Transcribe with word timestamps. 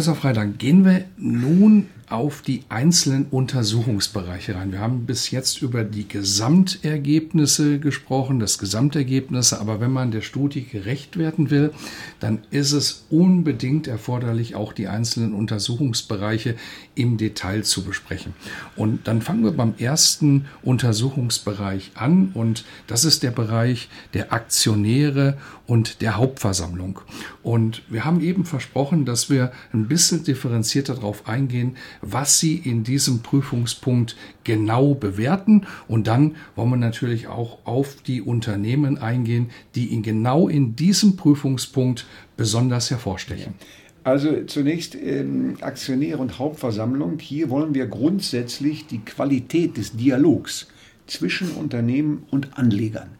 Professor 0.00 0.16
Freitag, 0.16 0.58
gehen 0.58 0.86
wir 0.86 1.04
nun 1.18 1.88
auf 2.10 2.42
die 2.42 2.64
einzelnen 2.68 3.26
Untersuchungsbereiche 3.30 4.56
rein. 4.56 4.72
Wir 4.72 4.80
haben 4.80 5.06
bis 5.06 5.30
jetzt 5.30 5.62
über 5.62 5.84
die 5.84 6.08
Gesamtergebnisse 6.08 7.78
gesprochen, 7.78 8.40
das 8.40 8.58
Gesamtergebnis, 8.58 9.52
aber 9.52 9.80
wenn 9.80 9.92
man 9.92 10.10
der 10.10 10.22
Studie 10.22 10.64
gerecht 10.64 11.18
werden 11.18 11.50
will, 11.50 11.72
dann 12.18 12.40
ist 12.50 12.72
es 12.72 13.06
unbedingt 13.10 13.86
erforderlich, 13.86 14.56
auch 14.56 14.72
die 14.72 14.88
einzelnen 14.88 15.34
Untersuchungsbereiche 15.34 16.56
im 16.96 17.16
Detail 17.16 17.62
zu 17.62 17.84
besprechen. 17.84 18.34
Und 18.74 19.06
dann 19.06 19.22
fangen 19.22 19.44
wir 19.44 19.52
beim 19.52 19.74
ersten 19.78 20.46
Untersuchungsbereich 20.62 21.92
an 21.94 22.32
und 22.34 22.64
das 22.88 23.04
ist 23.04 23.22
der 23.22 23.30
Bereich 23.30 23.88
der 24.14 24.32
Aktionäre 24.32 25.38
und 25.68 26.00
der 26.00 26.16
Hauptversammlung. 26.16 27.00
Und 27.44 27.82
wir 27.88 28.04
haben 28.04 28.20
eben 28.20 28.44
versprochen, 28.44 29.04
dass 29.04 29.30
wir 29.30 29.52
ein 29.72 29.86
bisschen 29.90 30.24
differenzierter 30.24 30.94
darauf 30.94 31.28
eingehen, 31.28 31.76
was 32.00 32.38
Sie 32.38 32.54
in 32.56 32.84
diesem 32.84 33.20
Prüfungspunkt 33.20 34.16
genau 34.44 34.94
bewerten. 34.94 35.66
Und 35.88 36.06
dann 36.06 36.36
wollen 36.56 36.70
wir 36.70 36.76
natürlich 36.76 37.26
auch 37.26 37.58
auf 37.66 37.96
die 38.06 38.22
Unternehmen 38.22 38.96
eingehen, 38.96 39.50
die 39.74 39.88
Ihnen 39.88 40.02
genau 40.02 40.48
in 40.48 40.76
diesem 40.76 41.16
Prüfungspunkt 41.16 42.06
besonders 42.38 42.90
hervorstechen. 42.90 43.54
Also 44.04 44.44
zunächst 44.44 44.94
ähm, 44.94 45.58
Aktionäre 45.60 46.18
und 46.18 46.38
Hauptversammlung. 46.38 47.18
Hier 47.18 47.50
wollen 47.50 47.74
wir 47.74 47.86
grundsätzlich 47.86 48.86
die 48.86 49.00
Qualität 49.00 49.76
des 49.76 49.96
Dialogs 49.96 50.68
zwischen 51.06 51.50
Unternehmen 51.50 52.22
und 52.30 52.56
Anlegern 52.56 53.10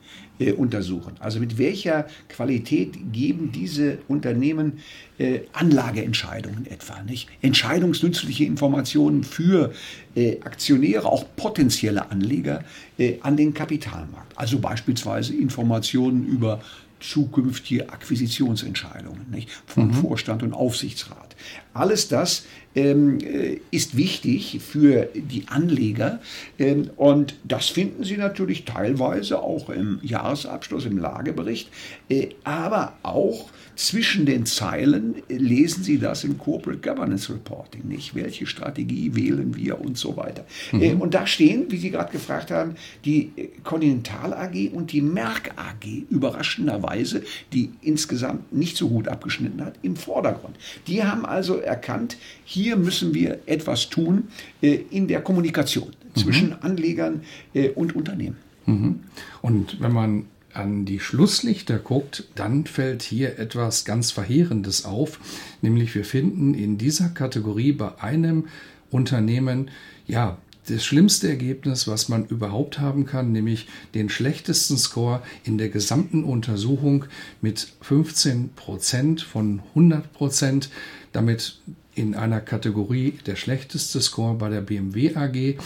äh, 0.41 0.52
untersuchen. 0.52 1.12
Also 1.20 1.38
mit 1.38 1.58
welcher 1.58 2.06
Qualität 2.28 3.12
geben 3.12 3.52
diese 3.52 3.98
Unternehmen 4.08 4.80
äh, 5.19 5.41
Anlageentscheidungen 5.52 6.66
etwa, 6.66 7.02
nicht? 7.02 7.28
Entscheidungsnützliche 7.42 8.44
Informationen 8.44 9.22
für 9.22 9.72
äh, 10.14 10.41
Aktionäre, 10.41 11.06
auch 11.06 11.24
potenzielle 11.36 12.11
Anleger 12.11 12.64
äh, 12.98 13.18
an 13.20 13.36
den 13.36 13.55
Kapitalmarkt. 13.55 14.36
Also 14.36 14.58
beispielsweise 14.58 15.34
Informationen 15.34 16.27
über 16.27 16.61
zukünftige 17.00 17.91
Akquisitionsentscheidungen 17.91 19.27
nicht? 19.30 19.48
vom 19.66 19.88
mhm. 19.88 19.94
Vorstand 19.94 20.42
und 20.42 20.52
Aufsichtsrat. 20.52 21.36
Alles 21.72 22.08
das 22.08 22.44
ist 22.72 23.96
wichtig 23.96 24.60
für 24.60 25.08
die 25.14 25.48
Anleger 25.48 26.20
ähm, 26.58 26.90
und 26.96 27.34
das 27.42 27.68
finden 27.68 28.04
Sie 28.04 28.16
natürlich 28.16 28.64
teilweise 28.64 29.42
auch 29.42 29.70
im 29.70 29.98
Jahresabschluss, 30.02 30.86
im 30.86 30.98
Lagebericht, 30.98 31.68
äh, 32.08 32.28
aber 32.44 32.92
auch 33.02 33.48
zwischen 33.77 34.27
den 34.27 34.44
Zeilen 34.44 35.22
lesen 35.28 35.82
Sie 35.82 35.98
das 35.98 36.24
im 36.24 36.36
Corporate 36.36 36.80
Governance 36.86 37.32
Reporting, 37.32 37.88
nicht? 37.88 38.14
Welche 38.14 38.46
Strategie 38.46 39.14
wählen 39.14 39.56
wir 39.56 39.80
und 39.80 39.96
so 39.96 40.16
weiter. 40.18 40.45
Mhm. 40.72 40.83
Äh, 40.83 40.95
und 40.95 41.14
da 41.14 41.27
stehen, 41.27 41.70
wie 41.70 41.78
Sie 41.78 41.90
gerade 41.90 42.12
gefragt 42.12 42.50
haben, 42.50 42.74
die 43.05 43.33
Continental 43.64 44.34
AG 44.34 44.70
und 44.72 44.92
die 44.92 45.00
Merck 45.00 45.52
AG 45.56 46.05
überraschenderweise, 46.11 47.22
die 47.52 47.70
insgesamt 47.80 48.52
nicht 48.52 48.77
so 48.77 48.89
gut 48.89 49.08
abgeschnitten 49.08 49.64
hat, 49.64 49.74
im 49.83 49.96
Vordergrund. 49.96 50.56
Die 50.86 51.02
haben 51.02 51.24
also 51.24 51.56
erkannt, 51.56 52.18
hier 52.45 52.59
müssen 52.76 53.14
wir 53.14 53.40
etwas 53.46 53.88
tun 53.88 54.28
äh, 54.62 54.80
in 54.90 55.08
der 55.08 55.22
Kommunikation 55.22 55.88
mhm. 55.88 56.20
zwischen 56.20 56.62
Anlegern 56.62 57.22
äh, 57.54 57.70
und 57.70 57.96
Unternehmen. 57.96 58.36
Mhm. 58.66 59.00
Und 59.42 59.80
wenn 59.80 59.92
man 59.92 60.26
an 60.52 60.84
die 60.84 61.00
Schlusslichter 61.00 61.78
guckt, 61.78 62.24
dann 62.34 62.66
fällt 62.66 63.02
hier 63.02 63.38
etwas 63.38 63.84
ganz 63.84 64.10
Verheerendes 64.10 64.84
auf, 64.84 65.20
nämlich 65.62 65.94
wir 65.94 66.04
finden 66.04 66.54
in 66.54 66.76
dieser 66.76 67.08
Kategorie 67.08 67.72
bei 67.72 68.00
einem 68.00 68.48
Unternehmen, 68.90 69.70
ja, 70.06 70.38
das 70.68 70.84
schlimmste 70.84 71.28
Ergebnis, 71.28 71.88
was 71.88 72.08
man 72.08 72.27
überhaupt 72.27 72.78
haben 72.78 73.06
kann, 73.06 73.32
nämlich 73.32 73.66
den 73.94 74.08
schlechtesten 74.08 74.77
Score 74.77 75.22
in 75.44 75.58
der 75.58 75.68
gesamten 75.68 76.22
Untersuchung 76.22 77.06
mit 77.40 77.68
15 77.80 78.50
Prozent 78.54 79.22
von 79.22 79.62
100 79.70 80.12
Prozent, 80.12 80.70
damit 81.12 81.60
in 81.95 82.14
einer 82.14 82.40
Kategorie 82.40 83.14
der 83.27 83.36
schlechteste 83.36 84.01
Score 84.01 84.34
bei 84.34 84.48
der 84.48 84.61
BMW 84.61 85.14
AG. 85.14 85.56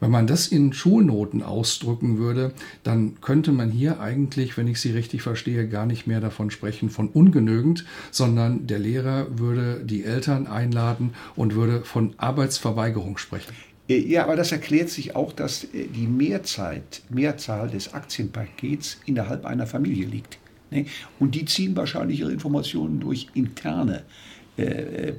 Wenn 0.00 0.10
man 0.12 0.28
das 0.28 0.46
in 0.46 0.72
Schulnoten 0.72 1.42
ausdrücken 1.42 2.18
würde, 2.18 2.52
dann 2.84 3.20
könnte 3.20 3.50
man 3.50 3.70
hier 3.70 4.00
eigentlich, 4.00 4.56
wenn 4.56 4.68
ich 4.68 4.80
Sie 4.80 4.92
richtig 4.92 5.22
verstehe, 5.22 5.68
gar 5.68 5.86
nicht 5.86 6.06
mehr 6.06 6.20
davon 6.20 6.52
sprechen 6.52 6.88
von 6.88 7.08
ungenügend, 7.08 7.84
sondern 8.12 8.68
der 8.68 8.78
Lehrer 8.78 9.26
würde 9.38 9.82
die 9.84 10.04
Eltern 10.04 10.46
einladen 10.46 11.14
und 11.34 11.56
würde 11.56 11.82
von 11.82 12.14
Arbeitsverweigerung 12.16 13.18
sprechen. 13.18 13.52
Äh, 13.88 13.98
ja, 13.98 14.22
aber 14.22 14.36
das 14.36 14.52
erklärt 14.52 14.88
sich 14.88 15.16
auch, 15.16 15.32
dass 15.32 15.64
äh, 15.64 15.88
die 15.88 16.06
Mehrzeit, 16.06 17.02
Mehrzahl 17.08 17.68
des 17.68 17.92
Aktienpakets 17.92 18.98
innerhalb 19.04 19.44
einer 19.44 19.66
Familie 19.66 20.06
liegt. 20.06 20.38
Ne? 20.70 20.86
Und 21.18 21.34
die 21.34 21.44
ziehen 21.44 21.74
wahrscheinlich 21.74 22.20
ihre 22.20 22.30
Informationen 22.30 23.00
durch 23.00 23.26
interne 23.34 23.98
äh, 23.98 24.02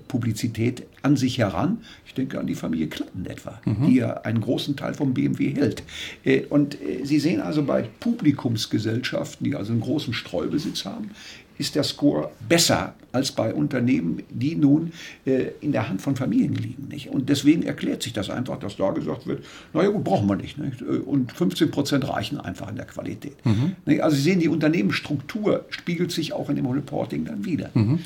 Publizität 0.07 0.83
an 1.01 1.17
sich 1.17 1.37
heran. 1.37 1.79
Ich 2.05 2.13
denke 2.13 2.39
an 2.39 2.47
die 2.47 2.55
Familie 2.55 2.87
Klatten 2.87 3.25
etwa, 3.25 3.59
mhm. 3.65 3.87
die 3.87 3.95
ja 3.95 4.13
einen 4.21 4.41
großen 4.41 4.75
Teil 4.75 4.93
vom 4.93 5.13
BMW 5.13 5.53
hält. 5.53 5.83
Äh, 6.23 6.41
und 6.49 6.75
äh, 6.81 7.03
Sie 7.03 7.19
sehen 7.19 7.41
also 7.41 7.63
bei 7.63 7.83
Publikumsgesellschaften, 7.99 9.45
die 9.45 9.55
also 9.55 9.71
einen 9.71 9.81
großen 9.81 10.13
Streubesitz 10.13 10.85
haben, 10.85 11.11
ist 11.57 11.75
der 11.75 11.83
Score 11.83 12.31
besser 12.47 12.95
als 13.11 13.33
bei 13.33 13.53
Unternehmen, 13.53 14.23
die 14.29 14.55
nun 14.55 14.93
äh, 15.25 15.47
in 15.59 15.73
der 15.73 15.89
Hand 15.89 16.01
von 16.01 16.15
Familien 16.15 16.55
liegen. 16.55 16.87
Nicht? 16.87 17.09
Und 17.09 17.27
deswegen 17.27 17.63
erklärt 17.63 18.01
sich 18.01 18.13
das 18.13 18.29
einfach, 18.29 18.57
dass 18.59 18.77
da 18.77 18.91
gesagt 18.91 19.27
wird, 19.27 19.43
naja 19.73 19.89
gut, 19.89 20.05
brauchen 20.05 20.27
wir 20.27 20.37
nicht. 20.37 20.57
nicht? 20.57 20.81
Und 20.81 21.33
15 21.33 21.69
Prozent 21.69 22.07
reichen 22.07 22.39
einfach 22.39 22.69
in 22.69 22.77
der 22.77 22.85
Qualität. 22.85 23.35
Mhm. 23.45 23.75
Also 24.01 24.15
Sie 24.15 24.23
sehen, 24.23 24.39
die 24.39 24.47
Unternehmensstruktur 24.47 25.65
spiegelt 25.69 26.11
sich 26.11 26.31
auch 26.31 26.49
in 26.49 26.55
dem 26.55 26.65
Reporting 26.65 27.25
dann 27.25 27.43
wieder. 27.43 27.71
Mhm. 27.73 27.99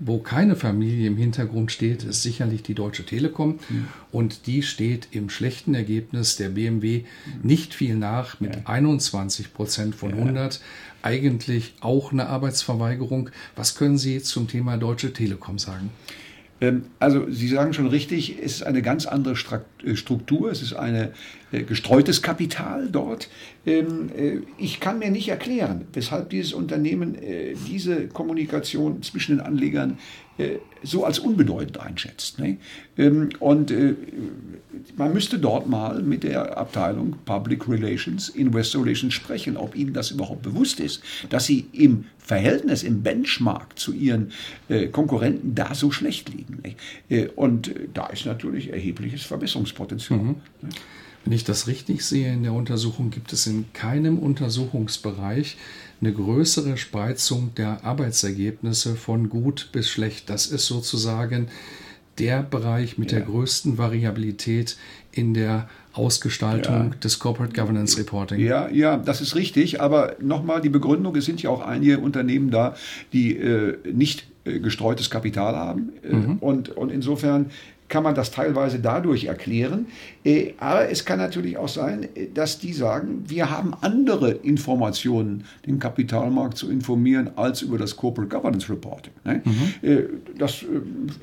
Wo 0.00 0.18
keine 0.18 0.54
Familie 0.54 1.08
im 1.08 1.16
Hintergrund 1.16 1.72
steht, 1.72 2.04
ist 2.04 2.22
sicherlich 2.22 2.62
die 2.62 2.74
Deutsche 2.74 3.04
Telekom. 3.04 3.58
Mhm. 3.68 3.88
Und 4.12 4.46
die 4.46 4.62
steht 4.62 5.08
im 5.10 5.28
schlechten 5.28 5.74
Ergebnis 5.74 6.36
der 6.36 6.50
BMW 6.50 7.04
nicht 7.42 7.74
viel 7.74 7.96
nach 7.96 8.40
mit 8.40 8.54
ja. 8.54 8.62
21 8.66 9.52
Prozent 9.52 9.94
von 9.94 10.12
100. 10.12 10.60
Eigentlich 11.02 11.74
auch 11.80 12.12
eine 12.12 12.28
Arbeitsverweigerung. 12.28 13.30
Was 13.56 13.74
können 13.74 13.98
Sie 13.98 14.22
zum 14.22 14.48
Thema 14.48 14.76
Deutsche 14.76 15.12
Telekom 15.12 15.58
sagen? 15.58 15.90
Ähm, 16.60 16.84
also 16.98 17.30
Sie 17.30 17.48
sagen 17.48 17.72
schon 17.72 17.86
richtig, 17.86 18.38
es 18.38 18.56
ist 18.56 18.62
eine 18.62 18.82
ganz 18.82 19.06
andere 19.06 19.34
äh, 19.84 19.96
Struktur, 19.96 20.50
es 20.50 20.62
ist 20.62 20.72
ein 20.74 21.10
äh, 21.52 21.62
gestreutes 21.62 22.22
Kapital 22.22 22.88
dort. 22.90 23.28
Ähm, 23.66 24.10
äh, 24.16 24.38
ich 24.58 24.80
kann 24.80 24.98
mir 24.98 25.10
nicht 25.10 25.28
erklären, 25.28 25.86
weshalb 25.92 26.30
dieses 26.30 26.52
Unternehmen 26.52 27.16
diese 27.66 28.08
Kommunikation 28.08 29.02
zwischen 29.02 29.36
den 29.36 29.46
Anlegern 29.46 29.98
so 30.82 31.04
als 31.04 31.18
unbedeutend 31.18 31.80
einschätzt. 31.80 32.38
Ne? 32.38 32.58
Ähm, 32.96 33.30
und 33.40 33.72
man 34.96 35.12
müsste 35.12 35.38
dort 35.38 35.68
mal 35.68 36.02
mit 36.02 36.22
der 36.22 36.56
Abteilung 36.56 37.16
Public 37.24 37.68
Relations, 37.68 38.28
Investor 38.28 38.84
Relations 38.84 39.12
sprechen, 39.12 39.56
ob 39.56 39.74
ihnen 39.74 39.92
das 39.92 40.10
überhaupt 40.10 40.42
bewusst 40.42 40.80
ist, 40.80 41.02
dass 41.28 41.46
sie 41.46 41.66
im 41.72 42.04
Verhältnis, 42.18 42.82
im 42.82 43.02
Benchmark 43.02 43.78
zu 43.78 43.92
ihren 43.92 44.32
Konkurrenten 44.92 45.54
da 45.54 45.74
so 45.74 45.90
schlecht 45.90 46.28
liegen. 46.28 46.62
Ne? 47.08 47.28
Und 47.30 47.74
da 47.94 48.06
ist 48.06 48.26
natürlich 48.26 48.72
erhebliches 48.72 49.24
Verbesserungspotenzial. 49.24 50.18
Mhm. 50.18 50.36
Ne? 50.62 50.68
Wenn 51.24 51.32
ich 51.32 51.44
das 51.44 51.66
richtig 51.66 52.04
sehe 52.06 52.32
in 52.32 52.42
der 52.42 52.52
Untersuchung, 52.52 53.10
gibt 53.10 53.32
es 53.32 53.46
in 53.46 53.66
keinem 53.72 54.18
Untersuchungsbereich 54.18 55.56
eine 56.00 56.12
größere 56.12 56.76
Spreizung 56.76 57.52
der 57.56 57.84
Arbeitsergebnisse 57.84 58.94
von 58.94 59.28
gut 59.28 59.70
bis 59.72 59.88
schlecht. 59.88 60.30
Das 60.30 60.46
ist 60.46 60.66
sozusagen 60.66 61.48
der 62.18 62.42
Bereich 62.42 62.98
mit 62.98 63.12
ja. 63.12 63.18
der 63.18 63.26
größten 63.26 63.78
Variabilität 63.78 64.76
in 65.12 65.34
der 65.34 65.68
Ausgestaltung 65.92 66.74
ja. 66.74 66.96
des 67.02 67.18
Corporate 67.18 67.52
Governance 67.52 67.98
Reporting. 67.98 68.40
Ja, 68.40 68.68
ja, 68.68 68.96
das 68.96 69.20
ist 69.20 69.34
richtig. 69.34 69.80
Aber 69.80 70.16
nochmal 70.20 70.60
die 70.60 70.68
Begründung, 70.68 71.16
es 71.16 71.24
sind 71.24 71.42
ja 71.42 71.50
auch 71.50 71.60
einige 71.60 71.98
Unternehmen 71.98 72.50
da, 72.50 72.76
die 73.12 73.36
äh, 73.36 73.76
nicht 73.92 74.26
äh, 74.44 74.60
gestreutes 74.60 75.10
Kapital 75.10 75.56
haben. 75.56 75.92
Äh, 76.02 76.14
mhm. 76.14 76.36
und, 76.38 76.68
und 76.70 76.92
insofern 76.92 77.46
kann 77.88 78.02
man 78.02 78.14
das 78.14 78.30
teilweise 78.30 78.78
dadurch 78.78 79.24
erklären. 79.24 79.86
Äh, 80.24 80.52
aber 80.58 80.90
es 80.90 81.04
kann 81.04 81.18
natürlich 81.18 81.56
auch 81.56 81.68
sein, 81.68 82.08
äh, 82.14 82.28
dass 82.32 82.58
die 82.58 82.72
sagen, 82.72 83.24
wir 83.26 83.50
haben 83.50 83.72
andere 83.80 84.30
Informationen, 84.32 85.44
den 85.66 85.78
Kapitalmarkt 85.78 86.58
zu 86.58 86.70
informieren, 86.70 87.30
als 87.36 87.62
über 87.62 87.78
das 87.78 87.96
Corporate 87.96 88.34
Governance 88.34 88.70
Reporting. 88.70 89.12
Ne? 89.24 89.42
Mhm. 89.44 89.88
Äh, 89.88 90.02
das 90.38 90.64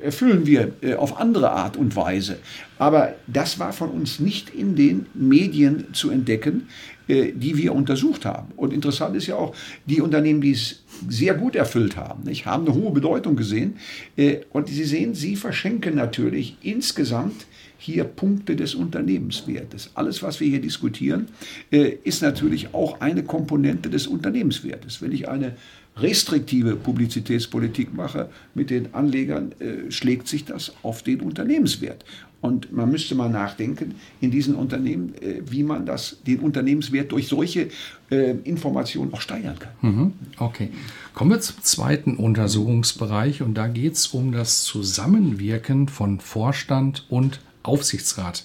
erfüllen 0.02 0.46
wir 0.46 0.72
auf 0.98 1.20
andere 1.20 1.50
Art 1.50 1.76
und 1.76 1.96
Weise. 1.96 2.38
Aber 2.78 3.14
das 3.26 3.58
war 3.58 3.72
von 3.72 3.90
uns 3.90 4.20
nicht 4.20 4.50
in 4.50 4.76
den 4.76 5.06
Medien 5.14 5.94
zu 5.94 6.10
entdecken. 6.10 6.68
Die 7.08 7.56
wir 7.56 7.72
untersucht 7.72 8.24
haben. 8.24 8.48
Und 8.56 8.72
interessant 8.72 9.14
ist 9.14 9.28
ja 9.28 9.36
auch, 9.36 9.54
die 9.84 10.00
Unternehmen, 10.00 10.40
die 10.40 10.50
es 10.50 10.82
sehr 11.08 11.34
gut 11.34 11.56
erfüllt 11.56 11.96
haben, 11.96 12.24
nicht, 12.24 12.46
haben 12.46 12.66
eine 12.66 12.74
hohe 12.74 12.92
Bedeutung 12.92 13.36
gesehen. 13.36 13.76
Äh, 14.16 14.38
und 14.52 14.68
Sie 14.68 14.84
sehen, 14.84 15.14
sie 15.14 15.36
verschenken 15.36 15.94
natürlich 15.94 16.56
insgesamt 16.62 17.46
hier 17.78 18.04
Punkte 18.04 18.56
des 18.56 18.74
Unternehmenswertes. 18.74 19.90
Alles, 19.94 20.22
was 20.22 20.40
wir 20.40 20.48
hier 20.48 20.60
diskutieren, 20.60 21.28
äh, 21.70 21.92
ist 22.04 22.22
natürlich 22.22 22.74
auch 22.74 23.00
eine 23.00 23.22
Komponente 23.22 23.90
des 23.90 24.06
Unternehmenswertes. 24.06 25.02
Wenn 25.02 25.12
ich 25.12 25.28
eine 25.28 25.56
restriktive 25.96 26.76
Publizitätspolitik 26.76 27.94
mache 27.94 28.28
mit 28.54 28.70
den 28.70 28.94
Anlegern, 28.94 29.52
schlägt 29.88 30.28
sich 30.28 30.44
das 30.44 30.72
auf 30.82 31.02
den 31.02 31.20
Unternehmenswert. 31.20 32.04
Und 32.46 32.72
man 32.72 32.90
müsste 32.90 33.14
mal 33.14 33.28
nachdenken 33.28 33.96
in 34.20 34.30
diesen 34.30 34.54
Unternehmen, 34.54 35.14
äh, 35.20 35.42
wie 35.50 35.62
man 35.62 35.86
das, 35.86 36.18
den 36.26 36.40
Unternehmenswert 36.40 37.10
durch 37.10 37.28
solche 37.28 37.70
äh, 38.10 38.36
Informationen 38.44 39.12
auch 39.12 39.20
steigern 39.20 39.58
kann. 39.58 39.72
Mhm. 39.80 40.12
Okay. 40.38 40.68
Kommen 41.14 41.30
wir 41.30 41.40
zum 41.40 41.56
zweiten 41.62 42.16
Untersuchungsbereich 42.16 43.42
und 43.42 43.54
da 43.54 43.66
geht 43.68 43.94
es 43.94 44.08
um 44.08 44.32
das 44.32 44.62
Zusammenwirken 44.62 45.88
von 45.88 46.20
Vorstand 46.20 47.06
und 47.08 47.40
Aufsichtsrat. 47.62 48.44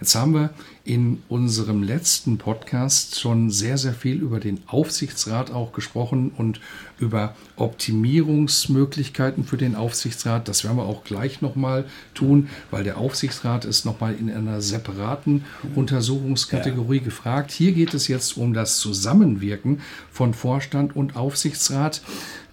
Jetzt 0.00 0.14
haben 0.14 0.34
wir 0.34 0.50
in 0.84 1.22
unserem 1.28 1.82
letzten 1.82 2.36
Podcast 2.36 3.18
schon 3.18 3.50
sehr, 3.50 3.78
sehr 3.78 3.94
viel 3.94 4.20
über 4.20 4.40
den 4.40 4.60
Aufsichtsrat 4.66 5.50
auch 5.50 5.72
gesprochen 5.72 6.32
und 6.36 6.60
über 6.98 7.34
Optimierungsmöglichkeiten 7.56 9.44
für 9.44 9.56
den 9.56 9.74
Aufsichtsrat. 9.74 10.48
Das 10.48 10.64
werden 10.64 10.76
wir 10.76 10.84
auch 10.84 11.02
gleich 11.04 11.40
nochmal 11.40 11.86
tun, 12.14 12.48
weil 12.70 12.84
der 12.84 12.98
Aufsichtsrat 12.98 13.64
ist 13.64 13.86
nochmal 13.86 14.14
in 14.14 14.30
einer 14.30 14.60
separaten 14.60 15.44
Untersuchungskategorie 15.74 16.98
ja. 16.98 17.04
gefragt. 17.04 17.50
Hier 17.50 17.72
geht 17.72 17.94
es 17.94 18.06
jetzt 18.06 18.36
um 18.36 18.52
das 18.52 18.76
Zusammenwirken 18.78 19.80
von 20.12 20.34
Vorstand 20.34 20.94
und 20.94 21.16
Aufsichtsrat. 21.16 22.02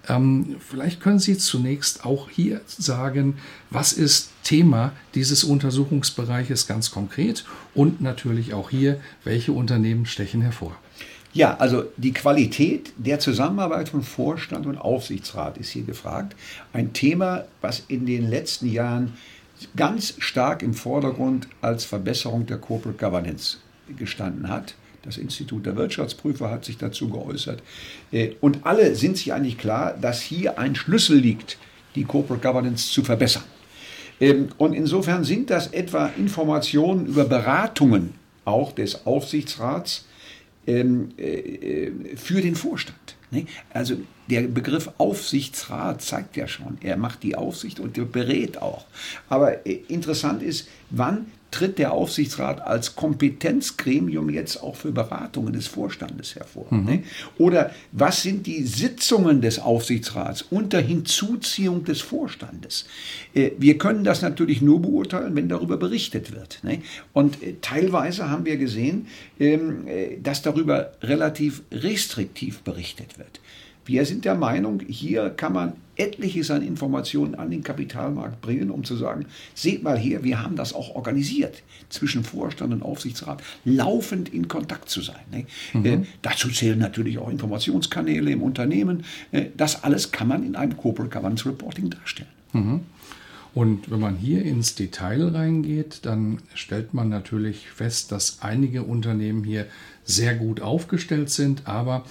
Ähm, 0.08 0.58
vielleicht 0.60 1.00
können 1.00 1.20
Sie 1.20 1.38
zunächst 1.38 2.06
auch 2.06 2.30
hier 2.30 2.62
sagen, 2.68 3.38
was 3.70 3.94
ist 3.94 4.32
Thema 4.44 4.92
dieses 5.16 5.44
Untersuchungsbereiches 5.44 6.68
ganz 6.68 6.92
konkret 6.92 7.46
und 7.74 8.02
natürlich 8.02 8.54
auch 8.54 8.70
hier, 8.70 9.00
welche 9.24 9.54
Unternehmen 9.54 10.06
stechen 10.06 10.42
hervor. 10.42 10.76
Ja, 11.34 11.58
also 11.58 11.86
die 11.98 12.14
Qualität 12.14 12.94
der 12.98 13.20
Zusammenarbeit 13.20 13.90
von 13.90 14.04
Vorstand 14.04 14.68
und 14.68 14.78
Aufsichtsrat 14.78 15.58
ist 15.58 15.70
hier 15.70 15.84
gefragt. 15.84 16.36
Ein 16.74 16.94
Thema, 16.94 17.46
was 17.62 17.84
in 17.88 18.06
den 18.06 18.30
letzten 18.30 18.72
Jahren 18.72 19.14
ganz 19.76 20.14
stark 20.20 20.62
im 20.62 20.76
Vordergrund 20.76 21.48
als 21.62 21.86
Verbesserung 21.86 22.46
der 22.46 22.58
Corporate 22.58 23.00
Governance 23.00 23.58
gestanden 23.98 24.50
hat. 24.50 24.76
Das 25.04 25.18
Institut 25.18 25.66
der 25.66 25.76
Wirtschaftsprüfer 25.76 26.50
hat 26.50 26.66
sich 26.66 26.78
dazu 26.78 27.10
geäußert. 27.10 27.62
Äh, 28.12 28.32
und 28.42 28.66
alle 28.66 28.96
sind 28.96 29.18
sich 29.18 29.34
eigentlich 29.34 29.58
klar, 29.58 29.96
dass 30.00 30.22
hier 30.22 30.58
ein 30.58 30.76
Schlüssel 30.76 31.18
liegt, 31.18 31.58
die 31.96 32.06
Corporate 32.06 32.46
Governance 32.46 32.92
zu 32.92 33.04
verbessern. 33.04 33.44
Ähm, 34.20 34.50
und 34.58 34.74
insofern 34.74 35.24
sind 35.24 35.50
das 35.50 35.68
etwa 35.68 36.08
Informationen 36.18 37.06
über 37.06 37.26
Beratungen 37.26 38.14
auch 38.46 38.72
des 38.72 39.06
Aufsichtsrats 39.06 40.06
ähm, 40.68 41.10
äh, 41.18 41.92
für 42.16 42.42
den 42.42 42.56
Vorstand. 42.56 43.16
Ne? 43.32 43.46
Also 43.72 43.98
der 44.30 44.44
Begriff 44.44 44.90
Aufsichtsrat 44.98 46.02
zeigt 46.02 46.38
ja 46.38 46.48
schon, 46.48 46.78
er 46.82 46.98
macht 46.98 47.24
die 47.24 47.36
Aufsicht 47.36 47.80
und 47.80 47.98
er 47.98 48.06
berät 48.06 48.62
auch. 48.62 48.86
Aber 49.28 49.66
äh, 49.68 49.82
interessant 49.88 50.42
ist, 50.42 50.68
wann 50.90 51.26
tritt 51.54 51.78
der 51.78 51.94
Aufsichtsrat 51.94 52.62
als 52.62 52.96
Kompetenzgremium 52.96 54.30
jetzt 54.30 54.62
auch 54.62 54.76
für 54.76 54.92
Beratungen 54.92 55.54
des 55.54 55.68
Vorstandes 55.68 56.36
hervor? 56.36 56.66
Mhm. 56.72 56.86
Ne? 56.86 57.04
Oder 57.38 57.72
was 57.92 58.24
sind 58.24 58.48
die 58.48 58.64
Sitzungen 58.64 59.42
des 59.42 59.60
Aufsichtsrats 59.60 60.42
unter 60.42 60.82
Hinzuziehung 60.82 61.84
des 61.84 62.02
Vorstandes? 62.02 62.86
Äh, 63.34 63.52
wir 63.60 63.78
können 63.78 64.04
das 64.04 64.22
natürlich 64.22 64.62
nur 64.62 64.82
beurteilen, 64.82 65.36
wenn 65.36 65.48
darüber 65.48 65.78
berichtet 65.78 66.34
wird. 66.34 66.60
Ne? 66.64 66.82
Und 67.14 67.42
äh, 67.44 67.56
teilweise 67.62 68.30
haben 68.30 68.46
wir 68.46 68.58
gesehen, 68.58 69.08
ähm, 69.40 69.88
äh, 69.88 70.18
dass 70.22 70.42
darüber 70.42 70.94
relativ 71.02 71.62
restriktiv 71.72 72.62
berichtet 72.62 73.20
wird. 73.20 73.40
Wir 73.85 74.06
sind 74.06 74.25
der 74.25 74.35
Meinung, 74.35 74.81
hier 74.88 75.30
kann 75.30 75.53
man 75.53 75.74
etliches 75.95 76.50
an 76.50 76.63
Informationen 76.63 77.35
an 77.35 77.51
den 77.51 77.63
Kapitalmarkt 77.63 78.41
bringen, 78.41 78.71
um 78.71 78.83
zu 78.83 78.95
sagen, 78.95 79.25
seht 79.53 79.83
mal 79.83 79.97
her, 79.97 80.24
wir 80.24 80.41
haben 80.41 80.56
das 80.56 80.74
auch 80.74 80.95
organisiert, 80.95 81.62
zwischen 81.89 82.24
Vorstand 82.24 82.74
und 82.74 82.81
Aufsichtsrat 82.81 83.44
laufend 83.65 84.30
in 84.33 84.47
Kontakt 84.47 84.89
zu 84.89 85.01
sein. 85.01 85.21
Ne? 85.31 85.45
Mhm. 85.74 85.85
Äh, 85.85 86.06
dazu 86.21 86.50
zählen 86.50 86.80
natürlich 86.80 87.19
auch 87.19 87.30
Informationskanäle 87.30 88.31
im 88.31 88.41
Unternehmen. 88.41 89.03
Äh, 89.31 89.45
das 89.56 89.83
alles 89.83 90.12
kann 90.12 90.27
man 90.27 90.44
in 90.44 90.56
einem 90.56 90.75
Corporate 90.75 91.13
Governance 91.13 91.45
Reporting 91.47 91.89
darstellen. 91.91 92.30
Mhm. 92.53 92.80
Und 93.53 93.91
wenn 93.91 94.00
man 94.00 94.15
hier 94.18 94.44
ins 94.44 94.74
Detail 94.74 95.27
reingeht, 95.27 96.00
dann 96.03 96.39
stellt 96.56 96.95
man 96.95 97.09
natürlich 97.09 97.69
fest, 97.69 98.12
dass 98.12 98.41
einige 98.41 98.81
Unternehmen 98.81 99.44
hier 99.44 99.68
sehr 100.06 100.33
gut 100.33 100.59
aufgestellt 100.59 101.30
sind, 101.30 101.68
aber 101.68 102.03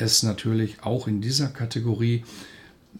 es 0.00 0.22
natürlich 0.22 0.82
auch 0.82 1.06
in 1.06 1.20
dieser 1.20 1.48
Kategorie, 1.48 2.24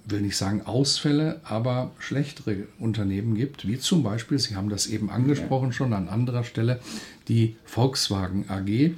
will 0.05 0.21
nicht 0.21 0.37
sagen 0.37 0.63
Ausfälle, 0.63 1.41
aber 1.45 1.93
schlechtere 1.99 2.67
Unternehmen 2.79 3.35
gibt, 3.35 3.67
wie 3.67 3.79
zum 3.79 4.03
Beispiel, 4.03 4.39
Sie 4.39 4.57
haben 4.57 4.69
das 4.69 4.87
eben 4.87 5.11
angesprochen 5.11 5.73
schon 5.73 5.93
an 5.93 6.09
anderer 6.09 6.45
Stelle, 6.45 6.81
die 7.29 7.57
Volkswagen 7.65 8.49
AG. 8.49 8.93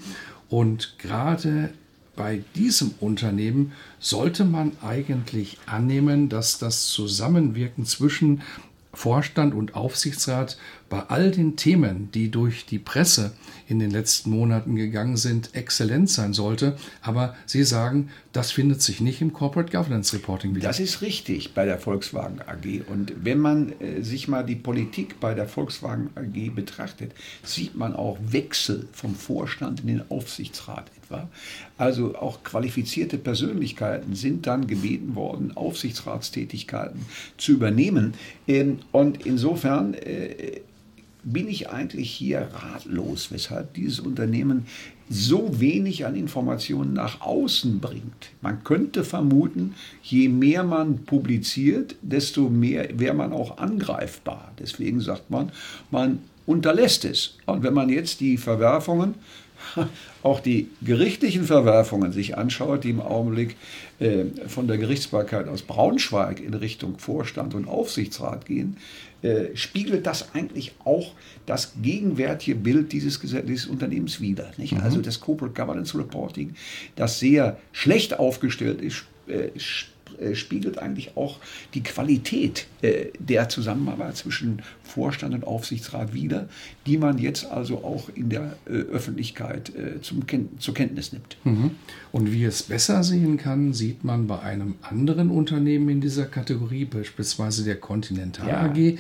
Und 0.48 0.98
gerade 0.98 1.70
bei 2.14 2.42
diesem 2.54 2.92
Unternehmen 3.00 3.72
sollte 3.98 4.44
man 4.44 4.72
eigentlich 4.82 5.58
annehmen, 5.66 6.28
dass 6.28 6.58
das 6.58 6.86
Zusammenwirken 6.88 7.86
zwischen 7.86 8.42
Vorstand 8.94 9.54
und 9.54 9.74
Aufsichtsrat 9.74 10.58
bei 10.90 11.00
all 11.00 11.30
den 11.30 11.56
Themen, 11.56 12.10
die 12.12 12.30
durch 12.30 12.66
die 12.66 12.78
Presse 12.78 13.32
in 13.72 13.78
den 13.78 13.90
letzten 13.90 14.30
Monaten 14.30 14.76
gegangen 14.76 15.16
sind, 15.16 15.54
exzellent 15.54 16.10
sein 16.10 16.34
sollte. 16.34 16.76
Aber 17.00 17.34
Sie 17.46 17.64
sagen, 17.64 18.10
das 18.32 18.52
findet 18.52 18.82
sich 18.82 19.00
nicht 19.00 19.20
im 19.22 19.32
Corporate 19.32 19.72
Governance 19.72 20.14
Reporting 20.14 20.54
wieder. 20.54 20.68
Das 20.68 20.78
ist 20.78 21.00
richtig 21.00 21.54
bei 21.54 21.64
der 21.64 21.78
Volkswagen 21.78 22.40
AG. 22.40 22.82
Und 22.86 23.14
wenn 23.24 23.38
man 23.38 23.72
äh, 23.80 24.02
sich 24.02 24.28
mal 24.28 24.44
die 24.44 24.56
Politik 24.56 25.18
bei 25.20 25.34
der 25.34 25.48
Volkswagen 25.48 26.10
AG 26.14 26.54
betrachtet, 26.54 27.12
sieht 27.42 27.74
man 27.74 27.96
auch 27.96 28.18
Wechsel 28.22 28.88
vom 28.92 29.14
Vorstand 29.14 29.80
in 29.80 29.86
den 29.86 30.10
Aufsichtsrat 30.10 30.90
etwa. 31.02 31.28
Also 31.78 32.14
auch 32.14 32.44
qualifizierte 32.44 33.16
Persönlichkeiten 33.16 34.14
sind 34.14 34.46
dann 34.46 34.66
gebeten 34.66 35.14
worden, 35.14 35.56
Aufsichtsratstätigkeiten 35.56 37.00
zu 37.38 37.52
übernehmen. 37.52 38.12
Ähm, 38.46 38.80
und 38.92 39.24
insofern 39.24 39.94
äh, 39.94 40.60
bin 41.24 41.48
ich 41.48 41.70
eigentlich 41.70 42.10
hier 42.10 42.48
ratlos, 42.52 43.30
weshalb 43.30 43.74
dieses 43.74 44.00
Unternehmen 44.00 44.66
so 45.08 45.60
wenig 45.60 46.06
an 46.06 46.16
Informationen 46.16 46.94
nach 46.94 47.20
außen 47.20 47.80
bringt. 47.80 48.30
Man 48.40 48.64
könnte 48.64 49.04
vermuten, 49.04 49.74
je 50.02 50.28
mehr 50.28 50.64
man 50.64 51.04
publiziert, 51.04 51.96
desto 52.02 52.48
mehr 52.48 52.98
wäre 52.98 53.14
man 53.14 53.32
auch 53.32 53.58
angreifbar. 53.58 54.52
Deswegen 54.58 55.00
sagt 55.00 55.30
man, 55.30 55.52
man 55.90 56.20
unterlässt 56.46 57.04
es. 57.04 57.36
Und 57.46 57.62
wenn 57.62 57.74
man 57.74 57.88
jetzt 57.88 58.20
die 58.20 58.36
Verwerfungen 58.36 59.14
auch 60.22 60.40
die 60.40 60.68
gerichtlichen 60.82 61.44
Verwerfungen 61.44 62.12
sich 62.12 62.36
anschaut, 62.36 62.84
die 62.84 62.90
im 62.90 63.00
Augenblick 63.00 63.56
äh, 63.98 64.24
von 64.46 64.68
der 64.68 64.78
Gerichtsbarkeit 64.78 65.48
aus 65.48 65.62
Braunschweig 65.62 66.40
in 66.40 66.54
Richtung 66.54 66.98
Vorstand 66.98 67.54
und 67.54 67.68
Aufsichtsrat 67.68 68.46
gehen, 68.46 68.76
äh, 69.22 69.54
spiegelt 69.56 70.06
das 70.06 70.34
eigentlich 70.34 70.72
auch 70.84 71.12
das 71.46 71.74
gegenwärtige 71.80 72.56
Bild 72.56 72.92
dieses, 72.92 73.20
dieses 73.20 73.66
Unternehmens 73.66 74.20
wider. 74.20 74.50
Mhm. 74.56 74.80
Also 74.82 75.00
das 75.00 75.20
Corporate 75.20 75.54
Governance 75.54 75.96
Reporting, 75.96 76.54
das 76.96 77.20
sehr 77.20 77.58
schlecht 77.72 78.18
aufgestellt 78.18 78.80
ist, 78.80 79.04
äh, 79.28 79.50
spiegelt 80.34 80.78
eigentlich 80.78 81.16
auch 81.16 81.38
die 81.74 81.82
Qualität 81.82 82.66
äh, 82.82 83.06
der 83.18 83.48
Zusammenarbeit 83.48 84.16
zwischen 84.16 84.62
Vorstand 84.92 85.34
und 85.34 85.46
Aufsichtsrat 85.46 86.12
wider, 86.12 86.48
die 86.86 86.98
man 86.98 87.16
jetzt 87.16 87.46
also 87.46 87.78
auch 87.78 88.10
in 88.14 88.28
der 88.28 88.56
äh, 88.66 88.72
Öffentlichkeit 88.72 89.74
äh, 89.74 90.02
zum 90.02 90.26
Ken 90.26 90.50
zur 90.58 90.74
Kenntnis 90.74 91.12
nimmt. 91.12 91.38
Mhm. 91.44 91.70
Und 92.12 92.30
wie 92.30 92.44
es 92.44 92.62
besser 92.62 93.02
sehen 93.02 93.38
kann, 93.38 93.72
sieht 93.72 94.04
man 94.04 94.26
bei 94.26 94.40
einem 94.40 94.74
anderen 94.82 95.30
Unternehmen 95.30 95.88
in 95.88 96.00
dieser 96.02 96.26
Kategorie, 96.26 96.84
beispielsweise 96.84 97.64
der 97.64 97.76
Continental 97.76 98.48
ja. 98.48 98.62
AG, 98.66 98.98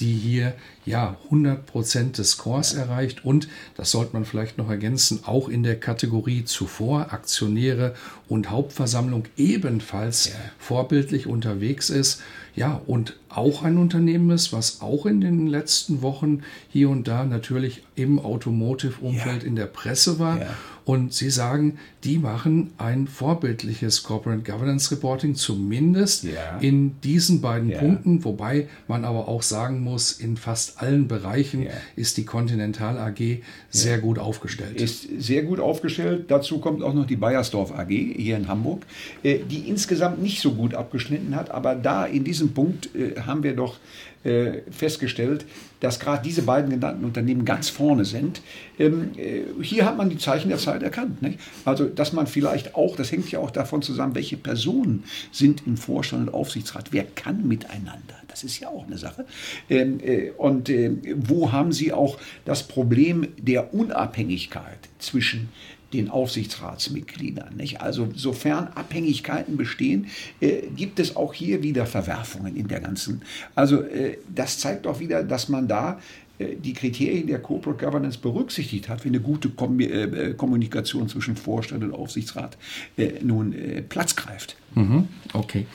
die 0.00 0.12
hier 0.12 0.54
ja 0.86 1.16
100% 1.30 2.16
des 2.16 2.30
Scores 2.30 2.72
ja. 2.72 2.80
erreicht 2.80 3.24
und, 3.24 3.48
das 3.76 3.90
sollte 3.90 4.14
man 4.14 4.24
vielleicht 4.24 4.56
noch 4.56 4.70
ergänzen, 4.70 5.20
auch 5.24 5.48
in 5.48 5.62
der 5.62 5.78
Kategorie 5.78 6.44
zuvor 6.44 7.12
Aktionäre 7.12 7.94
und 8.28 8.50
Hauptversammlung 8.50 9.24
ebenfalls 9.36 10.28
ja. 10.28 10.34
vorbildlich 10.58 11.26
unterwegs 11.26 11.90
ist. 11.90 12.22
Ja, 12.56 12.80
und 12.86 13.16
auch 13.28 13.62
ein 13.62 13.78
Unternehmen 13.78 14.30
ist, 14.30 14.52
was 14.52 14.80
auch 14.80 15.06
in 15.06 15.20
den 15.20 15.48
letzten 15.48 16.02
Wochen 16.02 16.42
hier 16.68 16.88
und 16.88 17.08
da 17.08 17.24
natürlich 17.24 17.82
im 17.96 18.20
Automotive-Umfeld 18.20 19.42
ja. 19.42 19.48
in 19.48 19.56
der 19.56 19.66
Presse 19.66 20.18
war. 20.18 20.40
Ja. 20.40 20.54
Und 20.84 21.14
Sie 21.14 21.30
sagen, 21.30 21.78
die 22.04 22.18
machen 22.18 22.72
ein 22.76 23.06
vorbildliches 23.06 24.02
Corporate 24.02 24.42
Governance 24.42 24.90
Reporting, 24.90 25.34
zumindest 25.34 26.24
ja. 26.24 26.58
in 26.60 27.00
diesen 27.00 27.40
beiden 27.40 27.72
Punkten, 27.72 28.24
wobei 28.24 28.68
man 28.86 29.04
aber 29.04 29.28
auch 29.28 29.42
sagen 29.42 29.80
muss, 29.80 30.12
in 30.12 30.36
fast 30.36 30.82
allen 30.82 31.08
Bereichen 31.08 31.66
ist 31.96 32.18
die 32.18 32.24
Continental 32.24 32.98
AG 32.98 33.42
sehr 33.70 33.98
gut 33.98 34.18
aufgestellt. 34.18 34.80
Ist 34.80 35.08
sehr 35.18 35.42
gut 35.44 35.58
aufgestellt. 35.58 36.26
Dazu 36.28 36.58
kommt 36.58 36.82
auch 36.82 36.94
noch 36.94 37.06
die 37.06 37.16
Bayersdorf 37.16 37.72
AG 37.72 37.88
hier 37.88 38.36
in 38.36 38.48
Hamburg, 38.48 38.84
äh, 39.22 39.38
die 39.38 39.68
insgesamt 39.68 40.22
nicht 40.22 40.42
so 40.42 40.52
gut 40.52 40.74
abgeschnitten 40.74 41.34
hat, 41.34 41.50
aber 41.50 41.74
da 41.74 42.04
in 42.04 42.24
diesem 42.24 42.52
Punkt 42.52 42.94
äh, 42.94 43.20
haben 43.20 43.42
wir 43.42 43.56
doch 43.56 43.76
äh, 44.24 44.62
festgestellt, 44.70 45.44
dass 45.80 46.00
gerade 46.00 46.22
diese 46.22 46.42
beiden 46.42 46.70
genannten 46.70 47.04
Unternehmen 47.04 47.44
ganz 47.44 47.68
vorne 47.68 48.04
sind. 48.04 48.40
Ähm, 48.78 49.10
äh, 49.16 49.42
hier 49.62 49.84
hat 49.84 49.96
man 49.96 50.08
die 50.08 50.18
Zeichen 50.18 50.48
der 50.48 50.58
Zeit 50.58 50.82
erkannt. 50.82 51.20
Nicht? 51.22 51.38
Also, 51.64 51.84
dass 51.84 52.12
man 52.12 52.26
vielleicht 52.26 52.74
auch, 52.74 52.96
das 52.96 53.12
hängt 53.12 53.30
ja 53.30 53.38
auch 53.38 53.50
davon 53.50 53.82
zusammen, 53.82 54.14
welche 54.14 54.36
Personen 54.36 55.04
sind 55.30 55.66
im 55.66 55.76
Vorstand 55.76 56.28
und 56.28 56.34
Aufsichtsrat, 56.34 56.92
wer 56.92 57.04
kann 57.04 57.46
miteinander. 57.46 58.14
Das 58.28 58.42
ist 58.42 58.58
ja 58.58 58.68
auch 58.68 58.86
eine 58.86 58.98
Sache. 58.98 59.26
Ähm, 59.70 60.00
äh, 60.00 60.30
und 60.30 60.68
äh, 60.68 60.90
wo 61.16 61.52
haben 61.52 61.72
Sie 61.72 61.92
auch 61.92 62.18
das 62.44 62.66
Problem 62.66 63.28
der 63.38 63.74
Unabhängigkeit 63.74 64.78
zwischen 64.98 65.50
den 65.94 66.10
Aufsichtsratsmitgliedern. 66.10 67.56
Nicht? 67.56 67.80
Also 67.80 68.08
sofern 68.14 68.68
Abhängigkeiten 68.74 69.56
bestehen, 69.56 70.08
äh, 70.40 70.62
gibt 70.76 70.98
es 71.00 71.16
auch 71.16 71.32
hier 71.32 71.62
wieder 71.62 71.86
Verwerfungen 71.86 72.56
in 72.56 72.68
der 72.68 72.80
ganzen. 72.80 73.22
Also 73.54 73.82
äh, 73.82 74.18
das 74.34 74.58
zeigt 74.58 74.86
doch 74.86 75.00
wieder, 75.00 75.22
dass 75.22 75.48
man 75.48 75.68
da 75.68 75.98
äh, 76.38 76.56
die 76.56 76.72
Kriterien 76.72 77.26
der 77.26 77.38
Corporate 77.38 77.84
Governance 77.84 78.18
berücksichtigt 78.18 78.88
hat, 78.88 79.04
wie 79.04 79.08
eine 79.08 79.20
gute 79.20 79.48
Kom 79.50 79.78
äh, 79.80 80.34
Kommunikation 80.34 81.08
zwischen 81.08 81.36
Vorstand 81.36 81.84
und 81.84 81.92
Aufsichtsrat 81.92 82.56
äh, 82.96 83.12
nun 83.22 83.54
Platz 83.88 84.16
greift. 84.16 84.56
Mhm. 84.74 85.08
Okay. 85.32 85.66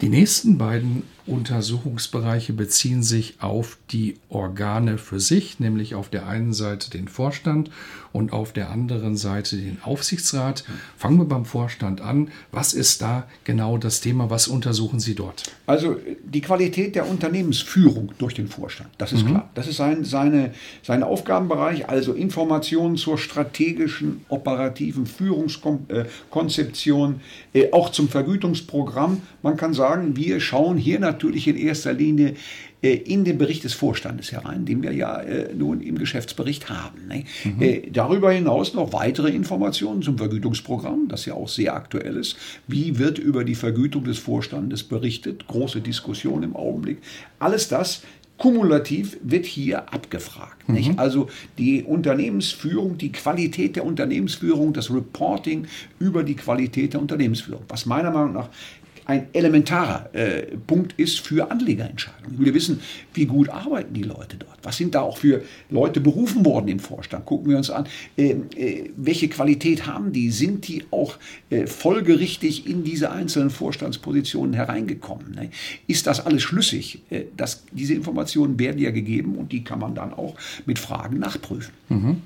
Die 0.00 0.08
nächsten 0.08 0.58
beiden 0.58 1.02
Untersuchungsbereiche 1.26 2.52
beziehen 2.52 3.02
sich 3.02 3.36
auf 3.40 3.78
die 3.90 4.16
Organe 4.28 4.98
für 4.98 5.20
sich, 5.20 5.58
nämlich 5.58 5.94
auf 5.94 6.10
der 6.10 6.28
einen 6.28 6.52
Seite 6.52 6.90
den 6.90 7.08
Vorstand 7.08 7.70
und 8.12 8.32
auf 8.32 8.52
der 8.52 8.70
anderen 8.70 9.16
Seite 9.16 9.56
den 9.56 9.78
Aufsichtsrat. 9.82 10.64
Fangen 10.96 11.18
wir 11.18 11.24
beim 11.24 11.46
Vorstand 11.46 12.00
an. 12.00 12.30
Was 12.52 12.74
ist 12.74 13.02
da 13.02 13.26
genau 13.44 13.78
das 13.78 14.00
Thema? 14.00 14.30
Was 14.30 14.48
untersuchen 14.48 15.00
Sie 15.00 15.14
dort? 15.14 15.44
Also 15.66 15.96
die 16.24 16.42
Qualität 16.42 16.94
der 16.94 17.08
Unternehmensführung 17.08 18.12
durch 18.18 18.34
den 18.34 18.48
Vorstand, 18.48 18.90
das 18.98 19.12
ist 19.12 19.24
mhm. 19.24 19.28
klar. 19.28 19.48
Das 19.54 19.66
ist 19.66 19.78
sein 19.78 20.04
seine, 20.04 20.52
sein 20.82 21.02
Aufgabenbereich, 21.02 21.88
also 21.88 22.12
Informationen 22.12 22.96
zur 22.96 23.16
strategischen, 23.18 24.24
operativen 24.28 25.06
Führungskonzeption, 25.06 27.20
äh, 27.52 27.72
auch 27.72 27.90
zum 27.90 28.08
Vergütungsprogramm. 28.08 29.22
Man 29.42 29.56
kann 29.56 29.74
sagen, 29.74 30.16
wir 30.16 30.38
schauen 30.40 30.76
hier 30.76 31.00
nach 31.00 31.13
natürlich 31.14 31.48
in 31.48 31.56
erster 31.56 31.92
Linie 31.92 32.34
äh, 32.82 32.94
in 32.94 33.24
den 33.24 33.38
Bericht 33.38 33.64
des 33.64 33.72
Vorstandes 33.72 34.32
herein, 34.32 34.66
den 34.66 34.82
wir 34.82 34.92
ja 34.92 35.20
äh, 35.20 35.54
nun 35.54 35.80
im 35.80 35.96
Geschäftsbericht 35.96 36.68
haben. 36.68 37.06
Ne? 37.08 37.24
Mhm. 37.44 37.62
Äh, 37.62 37.90
darüber 37.90 38.32
hinaus 38.32 38.74
noch 38.74 38.92
weitere 38.92 39.30
Informationen 39.30 40.02
zum 40.02 40.18
Vergütungsprogramm, 40.18 41.08
das 41.08 41.24
ja 41.24 41.34
auch 41.34 41.48
sehr 41.48 41.74
aktuell 41.74 42.16
ist. 42.16 42.36
Wie 42.66 42.98
wird 42.98 43.18
über 43.18 43.44
die 43.44 43.54
Vergütung 43.54 44.04
des 44.04 44.18
Vorstandes 44.18 44.82
berichtet? 44.82 45.46
Große 45.46 45.80
Diskussion 45.80 46.42
im 46.42 46.54
Augenblick. 46.56 46.98
Alles 47.38 47.68
das 47.68 48.02
Kumulativ 48.36 49.16
wird 49.22 49.46
hier 49.46 49.92
abgefragt. 49.92 50.68
Mhm. 50.68 50.94
Also 50.96 51.28
die 51.56 51.84
Unternehmensführung, 51.84 52.98
die 52.98 53.12
Qualität 53.12 53.76
der 53.76 53.84
Unternehmensführung, 53.84 54.72
das 54.72 54.92
Reporting 54.92 55.66
über 56.00 56.24
die 56.24 56.34
Qualität 56.34 56.94
der 56.94 57.00
Unternehmensführung, 57.00 57.62
was 57.68 57.86
meiner 57.86 58.10
Meinung 58.10 58.32
nach 58.32 58.48
ein 59.06 59.26
elementarer 59.32 60.14
äh, 60.14 60.56
Punkt 60.66 60.94
ist 60.96 61.20
für 61.20 61.50
Anlegerentscheidungen. 61.50 62.38
Will 62.38 62.54
wissen, 62.54 62.80
wie 63.12 63.26
gut 63.26 63.48
arbeiten 63.48 63.94
die 63.94 64.02
Leute 64.02 64.36
dort? 64.36 64.58
Was 64.62 64.76
sind 64.76 64.94
da 64.94 65.02
auch 65.02 65.18
für 65.18 65.42
Leute 65.70 66.00
berufen 66.00 66.44
worden 66.44 66.68
im 66.68 66.78
Vorstand? 66.78 67.26
Gucken 67.26 67.50
wir 67.50 67.56
uns 67.56 67.70
an, 67.70 67.86
äh, 68.16 68.36
äh, 68.56 68.90
welche 68.96 69.28
Qualität 69.28 69.86
haben 69.86 70.12
die? 70.12 70.30
Sind 70.30 70.68
die 70.68 70.84
auch 70.90 71.16
äh, 71.50 71.66
folgerichtig 71.66 72.66
in 72.66 72.84
diese 72.84 73.10
einzelnen 73.10 73.50
Vorstandspositionen 73.50 74.54
hereingekommen? 74.54 75.32
Ne? 75.34 75.50
Ist 75.86 76.06
das 76.06 76.24
alles 76.24 76.42
schlüssig? 76.42 77.02
Äh, 77.10 77.24
das, 77.36 77.64
diese 77.72 77.94
Informationen 77.94 78.58
werden 78.58 78.80
ja 78.80 78.90
gegeben 78.90 79.36
und 79.36 79.52
die 79.52 79.64
kann 79.64 79.80
man 79.80 79.94
dann 79.94 80.14
auch 80.14 80.34
mit 80.66 80.78
Fragen 80.78 81.18
nachprüfen. 81.18 81.72
Mhm. 81.88 82.22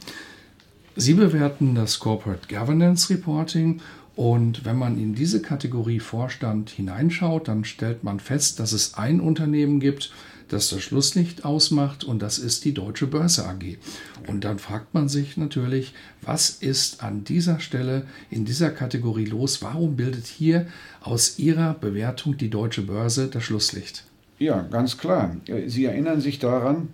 Sie 1.00 1.14
bewerten 1.14 1.76
das 1.76 2.00
Corporate 2.00 2.48
Governance 2.48 3.08
Reporting 3.08 3.80
und 4.18 4.64
wenn 4.64 4.74
man 4.74 4.98
in 4.98 5.14
diese 5.14 5.40
Kategorie 5.40 6.00
Vorstand 6.00 6.70
hineinschaut, 6.70 7.46
dann 7.46 7.64
stellt 7.64 8.02
man 8.02 8.18
fest, 8.18 8.58
dass 8.58 8.72
es 8.72 8.94
ein 8.94 9.20
Unternehmen 9.20 9.78
gibt, 9.78 10.10
das 10.48 10.70
das 10.70 10.82
Schlusslicht 10.82 11.44
ausmacht 11.44 12.02
und 12.02 12.20
das 12.20 12.40
ist 12.40 12.64
die 12.64 12.74
Deutsche 12.74 13.06
Börse 13.06 13.46
AG. 13.46 13.78
Und 14.26 14.42
dann 14.42 14.58
fragt 14.58 14.92
man 14.92 15.08
sich 15.08 15.36
natürlich, 15.36 15.94
was 16.20 16.50
ist 16.50 17.04
an 17.04 17.22
dieser 17.22 17.60
Stelle 17.60 18.08
in 18.28 18.44
dieser 18.44 18.70
Kategorie 18.70 19.26
los? 19.26 19.62
Warum 19.62 19.94
bildet 19.94 20.26
hier 20.26 20.66
aus 21.00 21.38
Ihrer 21.38 21.74
Bewertung 21.74 22.36
die 22.36 22.50
Deutsche 22.50 22.82
Börse 22.82 23.28
das 23.28 23.44
Schlusslicht? 23.44 24.04
Ja, 24.40 24.62
ganz 24.62 24.98
klar. 24.98 25.36
Sie 25.66 25.84
erinnern 25.84 26.20
sich 26.20 26.40
daran, 26.40 26.88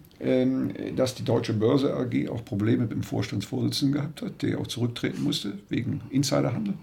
dass 0.97 1.15
die 1.15 1.25
Deutsche 1.25 1.53
Börse 1.53 1.95
AG 1.95 2.29
auch 2.29 2.45
Probleme 2.45 2.83
mit 2.83 2.93
dem 2.93 3.03
Vorstandsvorsitzenden 3.03 3.95
gehabt 3.95 4.23
hat, 4.23 4.43
der 4.43 4.59
auch 4.59 4.67
zurücktreten 4.67 5.23
musste 5.23 5.59
wegen 5.69 6.03
Insiderhandel. 6.11 6.75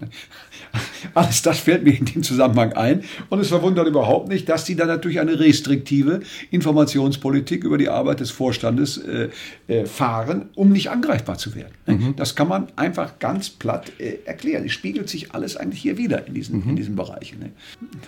Alles 1.14 1.42
das 1.42 1.60
fällt 1.60 1.84
mir 1.84 1.96
in 1.96 2.04
dem 2.04 2.22
Zusammenhang 2.22 2.72
ein 2.74 3.02
und 3.30 3.40
es 3.40 3.48
verwundert 3.48 3.86
überhaupt 3.86 4.28
nicht, 4.28 4.48
dass 4.48 4.64
die 4.64 4.76
dann 4.76 4.88
natürlich 4.88 5.20
eine 5.20 5.38
restriktive 5.38 6.20
Informationspolitik 6.50 7.64
über 7.64 7.78
die 7.78 7.88
Arbeit 7.88 8.20
des 8.20 8.30
Vorstandes 8.30 8.98
äh, 8.98 9.30
äh, 9.68 9.86
fahren, 9.86 10.50
um 10.54 10.70
nicht 10.70 10.90
angreifbar 10.90 11.38
zu 11.38 11.54
werden. 11.54 11.72
Mhm. 11.86 12.16
Das 12.16 12.34
kann 12.34 12.48
man 12.48 12.68
einfach 12.76 13.18
ganz 13.18 13.48
platt 13.48 13.92
äh, 13.98 14.18
erklären. 14.24 14.64
Es 14.66 14.72
spiegelt 14.72 15.08
sich 15.08 15.32
alles 15.34 15.56
eigentlich 15.56 15.80
hier 15.80 15.96
wieder 15.96 16.26
in 16.26 16.34
diesen, 16.34 16.62
mhm. 16.62 16.70
in 16.70 16.76
diesen 16.76 16.96
Bereichen. 16.96 17.38
Ne? 17.38 17.50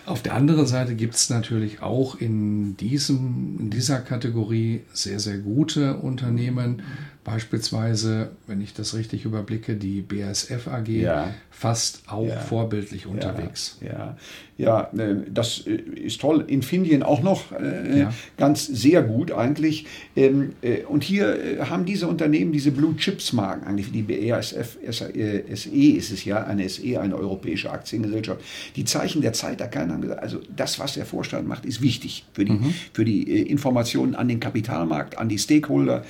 Auf 0.07 0.23
der 0.23 0.35
anderen 0.35 0.67
Seite 0.67 0.95
gibt 0.95 1.15
es 1.15 1.31
natürlich 1.31 1.83
auch 1.83 2.21
in, 2.21 2.77
diesem, 2.77 3.57
in 3.59 3.71
dieser 3.71 4.01
Kategorie 4.01 4.83
sehr 4.93 5.15
sehr, 5.15 5.21
sehr 5.21 5.39
gute 5.39 5.97
Unternehmen. 5.99 6.83
Beispielsweise, 7.25 8.33
wenn 8.47 8.61
ich 8.61 8.75
das 8.75 8.95
richtig 8.95 9.25
überblicke, 9.25 9.77
die 9.77 10.03
BASF 10.03 10.69
AG, 10.69 10.89
ja. 10.89 11.33
fast 11.51 12.03
auch 12.07 12.27
ja. 12.27 12.39
vorbildlich 12.39 13.07
unterwegs. 13.07 13.79
Ja, 13.81 14.17
ja. 14.59 14.91
Äh, 14.97 15.17
das 15.33 15.67
äh, 15.67 15.73
ist 15.73 16.21
toll. 16.21 16.45
Infineon 16.47 17.03
auch 17.03 17.23
noch 17.23 17.51
äh, 17.53 18.07
ganz 18.37 18.67
sehr 18.67 19.03
gut 19.03 19.33
eigentlich. 19.33 19.87
Ähm, 20.17 20.53
und 20.89 21.03
hier 21.03 21.59
haben 21.69 21.87
diese 21.87 22.09
Unternehmen 22.09 22.53
diese 22.53 22.71
Blue 22.71 22.95
Chips 22.97 23.33
Marken, 23.33 23.67
eigentlich 23.67 23.91
die 23.91 24.03
BASF 24.03 24.77
SE 24.91 25.09
ist 25.09 26.11
es 26.11 26.25
ja, 26.27 26.45
eine 26.45 26.69
SE, 26.69 27.01
eine 27.01 27.17
europäische 27.17 27.71
Aktiengesellschaft. 27.71 28.43
Die 28.77 28.85
Zeichen 28.85 29.23
der 29.23 29.33
Zeit 29.33 29.63
erkennen 29.63 29.93
haben 29.93 30.03
gesagt, 30.03 30.23
also 30.23 30.41
das, 30.55 30.79
was 30.79 30.95
der 30.95 31.07
Vorstand 31.07 31.49
macht, 31.49 31.65
ist 31.65 31.81
wichtig 31.81 32.27
für 32.35 32.45
die, 32.45 32.53
mhm. 32.53 32.75
für 32.93 33.07
die 33.07 33.41
Informationen 33.49 34.15
an 34.15 34.29
den 34.29 34.41
Kapitalmarkt, 34.41 35.17
an 35.17 35.31
die 35.31 35.39
Stakeholder. 35.39 36.05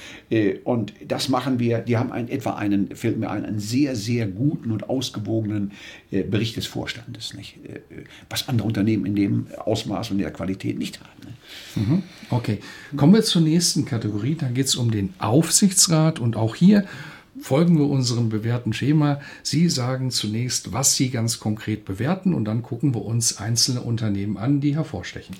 Und 0.64 0.92
das 1.06 1.28
machen 1.28 1.58
wir. 1.58 1.78
Die 1.78 1.96
haben 1.96 2.12
ein, 2.12 2.28
etwa 2.28 2.54
einen, 2.54 2.94
fällt 2.94 3.18
mir 3.18 3.30
ein, 3.30 3.44
einen 3.44 3.58
sehr, 3.58 3.96
sehr 3.96 4.26
guten 4.26 4.70
und 4.70 4.88
ausgewogenen 4.88 5.72
äh, 6.10 6.22
Bericht 6.22 6.56
des 6.56 6.66
Vorstandes, 6.66 7.34
nicht? 7.34 7.56
Äh, 7.64 7.80
was 8.28 8.48
andere 8.48 8.66
Unternehmen 8.66 9.06
in 9.06 9.16
dem 9.16 9.46
Ausmaß 9.58 10.10
und 10.10 10.18
der 10.18 10.30
Qualität 10.30 10.78
nicht 10.78 11.00
haben. 11.00 11.10
Ne? 11.24 11.86
Mhm. 11.86 12.02
Okay, 12.30 12.58
kommen 12.96 13.14
wir 13.14 13.22
zur 13.22 13.42
nächsten 13.42 13.84
Kategorie. 13.84 14.34
Da 14.34 14.48
geht 14.48 14.66
es 14.66 14.76
um 14.76 14.90
den 14.90 15.14
Aufsichtsrat 15.18 16.18
und 16.18 16.36
auch 16.36 16.54
hier 16.54 16.84
folgen 17.40 17.78
wir 17.78 17.88
unserem 17.88 18.28
bewährten 18.28 18.72
Schema. 18.72 19.20
Sie 19.42 19.68
sagen 19.68 20.10
zunächst, 20.10 20.72
was 20.72 20.96
Sie 20.96 21.10
ganz 21.10 21.40
konkret 21.40 21.84
bewerten 21.84 22.34
und 22.34 22.44
dann 22.44 22.62
gucken 22.62 22.94
wir 22.94 23.04
uns 23.04 23.38
einzelne 23.38 23.80
Unternehmen 23.80 24.36
an, 24.36 24.60
die 24.60 24.74
hervorstechen. 24.76 25.36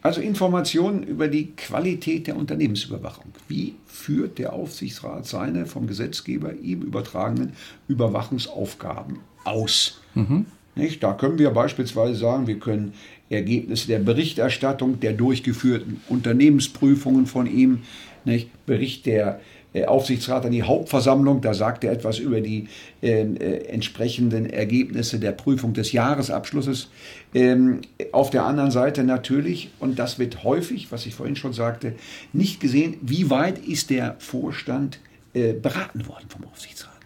Also 0.00 0.20
Informationen 0.20 1.02
über 1.02 1.28
die 1.28 1.52
Qualität 1.56 2.28
der 2.28 2.36
Unternehmensüberwachung. 2.36 3.32
Wie 3.48 3.74
führt 3.86 4.38
der 4.38 4.52
Aufsichtsrat 4.52 5.26
seine 5.26 5.66
vom 5.66 5.86
Gesetzgeber 5.86 6.54
ihm 6.54 6.82
übertragenen 6.82 7.52
Überwachungsaufgaben 7.88 9.18
aus? 9.44 10.00
Mhm. 10.14 10.46
Nicht? 10.76 11.02
Da 11.02 11.12
können 11.14 11.38
wir 11.38 11.50
beispielsweise 11.50 12.14
sagen, 12.14 12.46
wir 12.46 12.60
können 12.60 12.94
Ergebnisse 13.28 13.88
der 13.88 13.98
Berichterstattung, 13.98 15.00
der 15.00 15.12
durchgeführten 15.14 16.00
Unternehmensprüfungen 16.08 17.26
von 17.26 17.46
ihm, 17.46 17.80
nicht? 18.24 18.50
Bericht 18.66 19.06
der 19.06 19.36
äh, 19.36 19.38
Aufsichtsrat 19.86 20.46
an 20.46 20.52
die 20.52 20.62
Hauptversammlung, 20.62 21.40
da 21.40 21.52
sagt 21.54 21.84
er 21.84 21.92
etwas 21.92 22.18
über 22.18 22.40
die 22.40 22.68
äh, 23.02 23.20
äh, 23.20 23.66
entsprechenden 23.66 24.48
Ergebnisse 24.48 25.18
der 25.18 25.32
Prüfung 25.32 25.74
des 25.74 25.92
Jahresabschlusses. 25.92 26.88
Ähm, 27.34 27.82
auf 28.12 28.30
der 28.30 28.44
anderen 28.44 28.70
Seite 28.70 29.04
natürlich, 29.04 29.70
und 29.78 29.98
das 29.98 30.18
wird 30.18 30.42
häufig, 30.42 30.90
was 30.90 31.06
ich 31.06 31.14
vorhin 31.14 31.36
schon 31.36 31.52
sagte, 31.52 31.94
nicht 32.32 32.60
gesehen, 32.60 32.96
wie 33.02 33.30
weit 33.30 33.58
ist 33.58 33.90
der 33.90 34.16
Vorstand 34.18 35.00
äh, 35.34 35.52
beraten 35.52 36.08
worden 36.08 36.26
vom 36.28 36.44
Aufsichtsrat. 36.46 36.98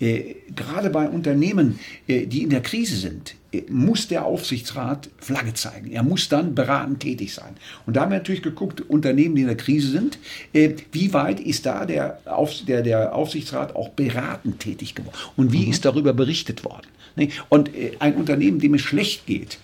Äh, 0.00 0.34
gerade 0.54 0.90
bei 0.90 1.08
Unternehmen, 1.08 1.78
äh, 2.06 2.26
die 2.26 2.42
in 2.42 2.50
der 2.50 2.62
Krise 2.62 2.96
sind, 2.96 3.34
äh, 3.45 3.45
muss 3.68 4.08
der 4.08 4.24
Aufsichtsrat 4.24 5.08
Flagge 5.18 5.54
zeigen. 5.54 5.90
Er 5.90 6.02
muss 6.02 6.28
dann 6.28 6.54
beratend 6.54 7.00
tätig 7.00 7.34
sein. 7.34 7.56
Und 7.86 7.96
da 7.96 8.02
haben 8.02 8.10
wir 8.10 8.18
natürlich 8.18 8.42
geguckt, 8.42 8.80
Unternehmen, 8.82 9.34
die 9.34 9.42
in 9.42 9.48
der 9.48 9.56
Krise 9.56 9.90
sind, 9.90 10.18
wie 10.52 11.12
weit 11.12 11.40
ist 11.40 11.66
da 11.66 11.84
der, 11.84 12.18
Auf, 12.24 12.52
der, 12.66 12.82
der 12.82 13.14
Aufsichtsrat 13.14 13.74
auch 13.74 13.90
beratend 13.90 14.60
tätig 14.60 14.94
geworden? 14.94 15.16
Und 15.36 15.52
wie 15.52 15.64
mhm. 15.64 15.70
ist 15.70 15.84
darüber 15.84 16.12
berichtet 16.12 16.64
worden? 16.64 16.86
Und 17.48 17.70
ein 17.98 18.14
Unternehmen, 18.14 18.58
dem 18.58 18.74
es 18.74 18.82
schlecht 18.82 19.26
geht, 19.26 19.58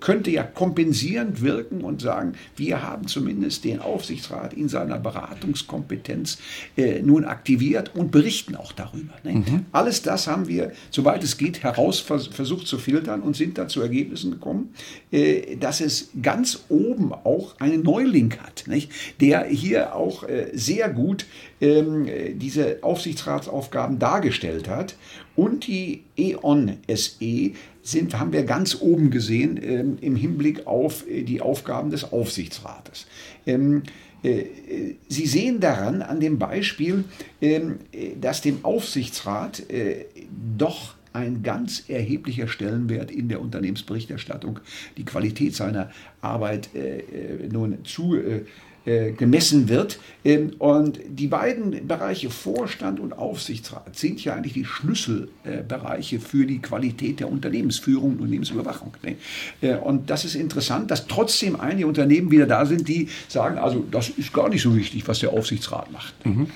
könnte 0.00 0.30
ja 0.30 0.42
kompensierend 0.42 1.42
wirken 1.42 1.82
und 1.82 2.00
sagen, 2.00 2.34
wir 2.56 2.82
haben 2.82 3.06
zumindest 3.06 3.64
den 3.64 3.80
Aufsichtsrat 3.80 4.54
in 4.54 4.68
seiner 4.68 4.98
Beratungskompetenz 4.98 6.38
äh, 6.76 7.00
nun 7.02 7.24
aktiviert 7.24 7.94
und 7.94 8.10
berichten 8.10 8.56
auch 8.56 8.72
darüber. 8.72 9.14
Ne? 9.22 9.32
Mhm. 9.32 9.66
Alles 9.72 10.02
das 10.02 10.26
haben 10.26 10.48
wir, 10.48 10.72
soweit 10.90 11.22
es 11.22 11.36
geht, 11.36 11.62
heraus 11.62 12.00
vers 12.00 12.26
versucht 12.26 12.66
zu 12.66 12.78
filtern 12.78 13.20
und 13.20 13.36
sind 13.36 13.58
dann 13.58 13.68
zu 13.68 13.80
Ergebnissen 13.80 14.32
gekommen, 14.32 14.74
äh, 15.10 15.56
dass 15.56 15.80
es 15.80 16.10
ganz 16.20 16.64
oben 16.68 17.12
auch 17.12 17.58
einen 17.60 17.82
Neuling 17.82 18.34
hat, 18.42 18.64
nicht? 18.66 18.90
der 19.20 19.44
hier 19.44 19.94
auch 19.94 20.24
äh, 20.24 20.50
sehr 20.52 20.88
gut 20.88 21.26
ähm, 21.60 22.08
diese 22.34 22.78
Aufsichtsratsaufgaben 22.82 23.98
dargestellt 23.98 24.68
hat. 24.68 24.96
Und 25.34 25.66
die 25.66 26.02
E.ON 26.16 26.76
SE 26.88 27.52
sind, 27.82 28.18
haben 28.18 28.32
wir 28.32 28.44
ganz 28.44 28.80
oben 28.80 29.10
gesehen 29.10 29.60
ähm, 29.62 29.98
im 30.00 30.16
Hinblick 30.16 30.66
auf 30.66 31.08
äh, 31.08 31.22
die 31.22 31.40
Aufgaben 31.40 31.90
des 31.90 32.12
Aufsichtsrates. 32.12 33.06
Ähm, 33.46 33.82
äh, 34.22 34.44
Sie 35.08 35.26
sehen 35.26 35.60
daran, 35.60 36.02
an 36.02 36.20
dem 36.20 36.38
Beispiel, 36.38 37.04
ähm, 37.40 37.80
dass 38.20 38.40
dem 38.40 38.64
Aufsichtsrat 38.64 39.68
äh, 39.70 40.06
doch 40.56 40.94
ein 41.12 41.42
ganz 41.42 41.84
erheblicher 41.88 42.48
Stellenwert 42.48 43.10
in 43.10 43.28
der 43.28 43.40
Unternehmensberichterstattung, 43.40 44.60
die 44.96 45.04
Qualität 45.04 45.54
seiner 45.54 45.90
Arbeit 46.20 46.70
äh, 46.74 47.00
äh 47.00 47.48
nun 47.50 47.84
zu 47.84 48.16
äh, 48.16 48.36
äh, 48.36 48.44
gemessen 48.84 49.68
wird. 49.68 49.98
Ähm, 50.24 50.52
und 50.58 51.00
die 51.08 51.26
beiden 51.26 51.86
Bereiche 51.86 52.30
Vorstand 52.30 53.00
und 53.00 53.12
Aufsichtsrat 53.12 53.96
sind 53.96 54.22
ja 54.24 54.34
eigentlich 54.34 54.52
die 54.54 54.64
Schlüsselbereiche 54.64 56.20
für 56.20 56.46
die 56.46 56.60
Qualität 56.60 57.20
der 57.20 57.30
Unternehmensführung 57.30 58.12
und 58.12 58.18
Unternehmensüberwachung. 58.18 58.96
Ne? 59.02 59.16
Äh, 59.60 59.76
und 59.76 60.10
das 60.10 60.24
ist 60.24 60.34
interessant, 60.34 60.90
dass 60.90 61.06
trotzdem 61.06 61.58
einige 61.58 61.86
Unternehmen 61.86 62.30
wieder 62.30 62.46
da 62.46 62.66
sind, 62.66 62.88
die 62.88 63.08
sagen, 63.28 63.58
also 63.58 63.84
das 63.90 64.10
ist 64.10 64.32
gar 64.32 64.48
nicht 64.48 64.62
so 64.62 64.74
wichtig, 64.74 65.06
was 65.06 65.20
der 65.20 65.32
Aufsichtsrat 65.32 65.90
macht. 65.92 66.14
Mhm. 66.26 66.48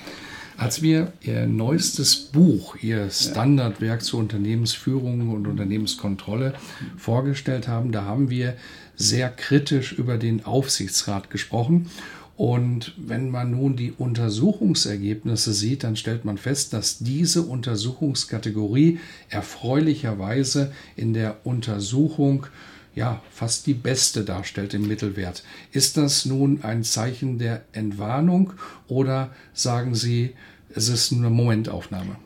Als 0.57 0.81
wir 0.81 1.13
Ihr 1.21 1.45
neuestes 1.45 2.15
Buch, 2.15 2.77
Ihr 2.81 3.11
Standardwerk 3.11 4.01
zur 4.01 4.19
Unternehmensführung 4.19 5.29
und 5.29 5.45
Unternehmenskontrolle 5.45 6.55
vorgestellt 6.97 7.67
haben, 7.67 7.91
da 7.91 8.05
haben 8.05 8.31
wir 8.31 8.55
sehr 8.95 9.29
kritisch 9.29 9.93
über 9.93 10.17
den 10.17 10.45
Aufsichtsrat 10.45 11.29
gesprochen 11.29 11.91
und 12.37 12.93
wenn 12.97 13.31
man 13.31 13.51
nun 13.51 13.75
die 13.75 13.91
Untersuchungsergebnisse 13.91 15.53
sieht, 15.53 15.83
dann 15.83 15.95
stellt 15.95 16.23
man 16.23 16.37
fest, 16.37 16.71
dass 16.71 16.99
diese 16.99 17.41
Untersuchungskategorie 17.41 18.99
erfreulicherweise 19.29 20.71
in 20.95 21.15
der 21.15 21.37
Untersuchung 21.45 22.45
ja 22.93 23.23
fast 23.31 23.65
die 23.65 23.73
beste 23.73 24.23
darstellt 24.23 24.75
im 24.75 24.87
Mittelwert. 24.87 25.43
Ist 25.71 25.97
das 25.97 26.25
nun 26.25 26.63
ein 26.63 26.83
Zeichen 26.83 27.39
der 27.39 27.63
Entwarnung 27.71 28.53
oder 28.87 29.31
sagen 29.53 29.95
Sie, 29.95 30.35
es 30.75 30.89
ist 30.89 31.11
eine 31.11 31.31
Momentaufnahme? 31.31 32.17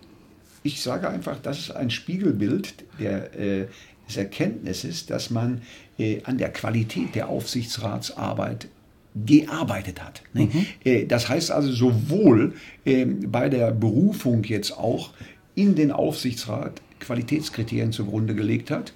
Ich 0.64 0.82
sage 0.82 1.10
einfach, 1.10 1.40
das 1.42 1.58
ist 1.60 1.72
ein 1.72 1.90
Spiegelbild 1.90 2.74
der, 3.00 3.40
äh, 3.40 3.68
des 4.10 4.18
Erkenntnisses, 4.18 5.06
dass 5.06 5.30
man 5.30 5.62
äh, 5.98 6.22
an 6.24 6.38
der 6.38 6.52
Qualität 6.52 7.16
der 7.16 7.30
Aufsichtsratsarbeit 7.30 8.68
gearbeitet 9.16 10.04
hat. 10.04 10.22
Ne? 10.34 10.50
Mhm. 10.52 10.66
Äh, 10.84 11.06
das 11.06 11.30
heißt 11.30 11.52
also 11.52 11.72
sowohl 11.72 12.54
ähm, 12.86 13.32
bei 13.32 13.50
der 13.50 13.72
Berufung 13.72 14.44
jetzt 14.44 14.78
auch 14.78 15.12
in 15.56 15.76
den 15.76 15.92
Aufsichtsrat 15.92 16.82
Qualitätskriterien 17.00 17.92
zugrunde 17.92 18.36
gelegt 18.36 18.72
hat, 18.72 18.94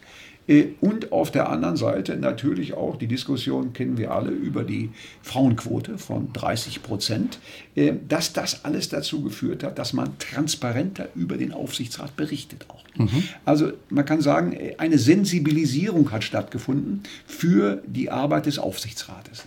äh, 0.47 0.67
und 0.82 1.12
auf 1.12 1.32
der 1.32 1.49
anderen 1.49 1.78
Seite 1.78 2.17
natürlich 2.17 2.73
auch 2.73 2.97
die 2.97 3.08
Diskussion, 3.08 3.73
kennen 3.73 3.97
wir 3.97 4.12
alle, 4.12 4.32
über 4.32 4.63
die 4.63 4.89
Frauenquote 5.21 5.97
von 5.97 6.32
30 6.34 6.84
Prozent, 6.84 7.39
äh, 7.75 7.93
dass 8.08 8.34
das 8.34 8.65
alles 8.65 8.89
dazu 8.89 9.21
geführt 9.21 9.63
hat, 9.63 9.80
dass 9.80 9.93
man 9.93 10.17
transparenter 10.19 11.10
über 11.15 11.38
den 11.38 11.51
Aufsichtsrat 11.51 12.15
berichtet 12.15 12.65
auch. 12.69 12.84
Mhm. 12.97 13.23
Also 13.43 13.73
man 13.89 14.06
kann 14.06 14.21
sagen, 14.21 14.58
eine 14.78 14.97
Sensibilisierung 14.97 16.12
hat 16.12 16.23
stattgefunden 16.23 17.04
für 17.25 17.82
die 17.88 18.10
Arbeit 18.10 18.45
des 18.45 18.60
Aufsichtsrates. 18.60 19.45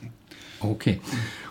Okay. 0.61 1.01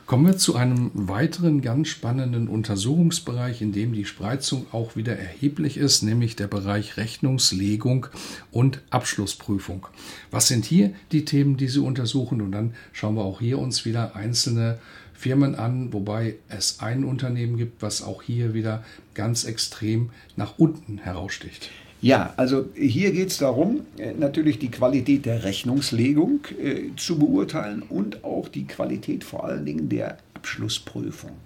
Kommen 0.05 0.25
wir 0.25 0.37
zu 0.37 0.55
einem 0.55 0.91
weiteren 0.93 1.61
ganz 1.61 1.89
spannenden 1.89 2.47
Untersuchungsbereich, 2.47 3.61
in 3.61 3.73
dem 3.73 3.91
die 3.91 4.05
Spreizung 4.05 4.65
auch 4.71 4.95
wieder 4.95 5.17
erheblich 5.17 5.77
ist, 5.77 6.01
nämlich 6.01 6.37
der 6.37 6.47
Bereich 6.47 6.95
Rechnungslegung 6.95 8.07
und 8.51 8.81
Abschlussprüfung. 8.89 9.87
Was 10.31 10.47
sind 10.47 10.63
hier 10.63 10.93
die 11.11 11.25
Themen, 11.25 11.57
die 11.57 11.67
Sie 11.67 11.81
untersuchen? 11.81 12.41
Und 12.41 12.53
dann 12.53 12.73
schauen 12.93 13.15
wir 13.15 13.23
auch 13.23 13.39
hier 13.41 13.59
uns 13.59 13.83
wieder 13.83 14.15
einzelne 14.15 14.79
Firmen 15.13 15.55
an, 15.55 15.91
wobei 15.91 16.35
es 16.47 16.79
ein 16.79 17.03
Unternehmen 17.03 17.57
gibt, 17.57 17.81
was 17.81 18.01
auch 18.01 18.21
hier 18.21 18.53
wieder 18.53 18.85
ganz 19.13 19.43
extrem 19.43 20.11
nach 20.37 20.57
unten 20.57 20.99
heraussticht. 20.99 21.69
Ja, 22.01 22.33
also 22.37 22.69
hier 22.75 23.11
geht 23.11 23.29
es 23.29 23.37
darum, 23.37 23.81
äh, 23.97 24.13
natürlich 24.13 24.59
die 24.59 24.69
Qualität 24.69 25.25
der 25.25 25.43
Rechnungslegung 25.43 26.41
äh, 26.61 26.95
zu 26.95 27.17
beurteilen 27.17 27.81
und 27.81 28.23
auch 28.23 28.49
die 28.49 28.67
Qualität 28.67 29.23
vor 29.23 29.45
allen 29.45 29.65
Dingen 29.65 29.89
der 29.89 30.17
Abschlussprüfung. 30.35 31.37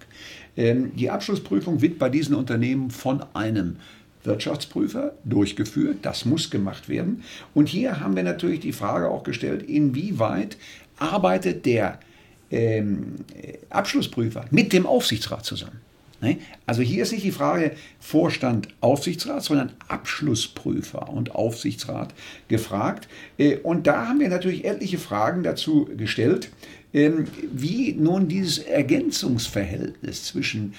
Ähm, 0.56 0.92
die 0.94 1.08
Abschlussprüfung 1.08 1.80
wird 1.80 1.98
bei 1.98 2.10
diesen 2.10 2.34
Unternehmen 2.34 2.90
von 2.90 3.24
einem 3.32 3.76
Wirtschaftsprüfer 4.24 5.14
durchgeführt. 5.24 5.98
Das 6.02 6.26
muss 6.26 6.50
gemacht 6.50 6.88
werden. 6.90 7.24
Und 7.54 7.70
hier 7.70 8.00
haben 8.00 8.14
wir 8.14 8.22
natürlich 8.22 8.60
die 8.60 8.72
Frage 8.72 9.08
auch 9.08 9.22
gestellt, 9.22 9.62
inwieweit 9.62 10.58
arbeitet 10.98 11.64
der 11.64 11.98
ähm, 12.50 13.16
Abschlussprüfer 13.70 14.44
mit 14.50 14.74
dem 14.74 14.86
Aufsichtsrat 14.86 15.46
zusammen. 15.46 15.80
Ne? 16.22 16.38
Also 16.66 16.82
hier 16.82 17.02
ist 17.02 17.12
nicht 17.12 17.24
die 17.24 17.32
Frage 17.32 17.72
Vorstand, 17.98 18.68
Aufsichtsrat, 18.80 19.42
sondern 19.42 19.72
Abschlussprüfer 19.88 21.08
und 21.08 21.34
Aufsichtsrat 21.34 22.14
gefragt. 22.48 23.08
Äh, 23.38 23.56
und 23.56 23.86
da 23.86 24.06
haben 24.06 24.20
wir 24.20 24.28
natürlich 24.28 24.64
etliche 24.64 24.98
Fragen 24.98 25.42
dazu 25.42 25.88
gestellt, 25.96 26.50
ähm, 26.94 27.26
wie 27.52 27.92
nun 27.94 28.28
dieses 28.28 28.58
Ergänzungsverhältnis 28.58 30.24
zwischen 30.24 30.74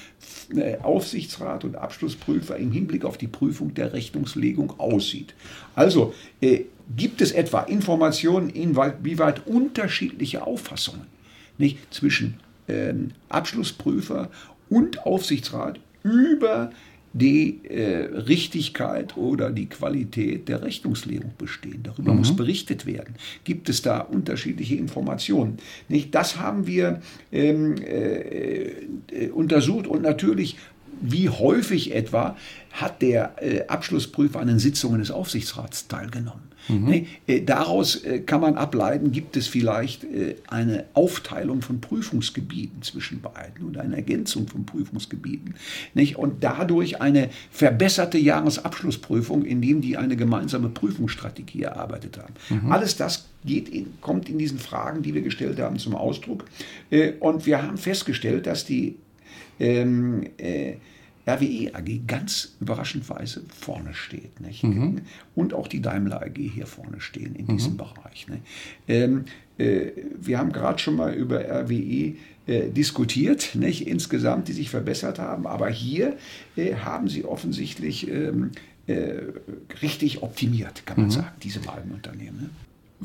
äh, 0.56 0.78
Aufsichtsrat 0.78 1.66
und 1.66 1.76
Abschlussprüfer 1.76 2.56
im 2.56 2.72
Hinblick 2.72 3.04
auf 3.04 3.18
die 3.18 3.28
Prüfung 3.28 3.74
der 3.74 3.92
Rechnungslegung 3.92 4.80
aussieht. 4.80 5.34
Also 5.76 6.14
äh, 6.40 6.62
gibt 6.96 7.22
es 7.22 7.34
etwa 7.34 7.64
Informationen, 7.64 8.50
inwieweit 8.50 9.46
unterschiedliche 9.46 10.48
Auffassungen 10.48 11.08
nicht, 11.58 11.94
zwischen 11.94 12.40
ähm, 12.68 13.12
Abschlussprüfer 13.30 14.30
und 14.74 15.06
Aufsichtsrat 15.06 15.80
über 16.04 16.72
die 17.14 17.64
äh, 17.66 18.06
Richtigkeit 18.06 19.16
oder 19.16 19.52
die 19.52 19.68
Qualität 19.68 20.50
der 20.50 20.64
Rechnungslegung 20.64 21.34
bestehen. 21.38 21.82
Darüber 21.84 22.12
mhm. 22.12 22.20
muss 22.20 22.36
berichtet 22.36 22.88
werden. 22.88 23.16
Gibt 23.44 23.70
es 23.70 23.84
da 23.84 24.00
unterschiedliche 24.00 24.76
Informationen? 24.76 25.58
Nicht? 25.90 26.16
Das 26.16 26.40
haben 26.40 26.66
wir 26.66 27.02
ähm, 27.32 27.76
äh, 27.78 29.30
untersucht 29.32 29.86
und 29.86 30.02
natürlich 30.02 30.58
wie 31.02 31.30
häufig 31.30 31.94
etwa 31.94 32.36
hat 32.72 33.02
der 33.02 33.36
äh, 33.42 33.68
Abschlussprüfer 33.68 34.40
an 34.40 34.48
den 34.48 34.60
Sitzungen 34.60 35.00
des 35.00 35.12
Aufsichtsrats 35.12 35.88
teilgenommen. 35.88 36.53
Mhm. 36.68 36.86
Nee, 36.86 37.08
äh, 37.28 37.42
daraus 37.42 38.04
äh, 38.04 38.20
kann 38.20 38.42
man 38.42 38.56
ableiten, 38.56 39.12
gibt 39.12 39.36
es 39.38 39.48
vielleicht 39.48 40.04
äh, 40.04 40.36
eine 40.48 40.86
Aufteilung 40.94 41.62
von 41.62 41.82
Prüfungsgebieten 41.82 42.82
zwischen 42.82 43.22
beiden 43.22 43.68
oder 43.68 43.82
eine 43.82 43.98
Ergänzung 43.98 44.48
von 44.48 44.66
Prüfungsgebieten. 44.66 45.56
Nicht? 45.94 46.18
Und 46.18 46.44
dadurch 46.44 47.02
eine 47.02 47.30
verbesserte 47.52 48.18
Jahresabschlussprüfung, 48.18 49.46
indem 49.46 49.82
die 49.82 49.98
eine 49.98 50.16
gemeinsame 50.16 50.70
Prüfungsstrategie 50.70 51.64
erarbeitet 51.64 52.18
haben. 52.18 52.34
Mhm. 52.50 52.72
Alles 52.72 52.96
das 52.98 53.28
geht 53.46 53.70
in, 53.70 53.94
kommt 54.00 54.30
in 54.30 54.38
diesen 54.38 54.60
Fragen, 54.60 55.02
die 55.02 55.14
wir 55.14 55.22
gestellt 55.22 55.60
haben, 55.60 55.78
zum 55.78 55.96
Ausdruck. 55.96 56.46
Und 57.20 57.46
wir 57.46 57.62
haben 57.62 57.78
festgestellt, 57.78 58.48
dass 58.48 58.66
die 58.66 58.96
ähm, 59.60 60.24
äh, 60.38 60.76
RWE 61.28 61.74
AG 61.74 62.02
ganz 62.06 62.56
überraschendweise 62.60 63.44
vorne 63.48 63.94
steht. 63.94 64.42
Nicht? 64.42 64.64
Mhm. 64.64 65.02
Und 65.36 65.54
auch 65.54 65.68
die 65.68 65.82
Daimler 65.82 66.22
AG 66.22 66.38
hier 66.38 66.68
vorne 66.68 67.00
stehen 67.00 67.36
in 67.36 67.48
diesem 67.48 67.74
mhm. 67.74 67.78
Bereich. 67.78 68.28
Ähm, 68.88 69.26
äh, 69.58 69.92
wir 70.20 70.38
haben 70.38 70.52
gerade 70.52 70.80
schon 70.80 70.96
mal 70.96 71.14
über 71.14 71.40
RWE 71.40 72.16
äh, 72.46 72.70
diskutiert, 72.70 73.56
nicht? 73.56 73.88
insgesamt, 73.88 74.50
die 74.50 74.54
sich 74.54 74.70
verbessert 74.70 75.20
haben. 75.20 75.48
Aber 75.48 75.70
hier 75.70 76.18
äh, 76.58 76.76
haben 76.76 77.08
sie 77.08 77.24
offensichtlich 77.24 78.10
ähm, 78.10 78.52
äh, 78.88 79.22
richtig 79.82 80.24
optimiert, 80.24 80.86
kann 80.86 80.98
man 80.98 81.06
mhm. 81.06 81.12
sagen, 81.12 81.32
diese 81.42 81.62
beiden 81.62 81.92
Unternehmen. 81.92 82.38
Ne? 82.42 82.50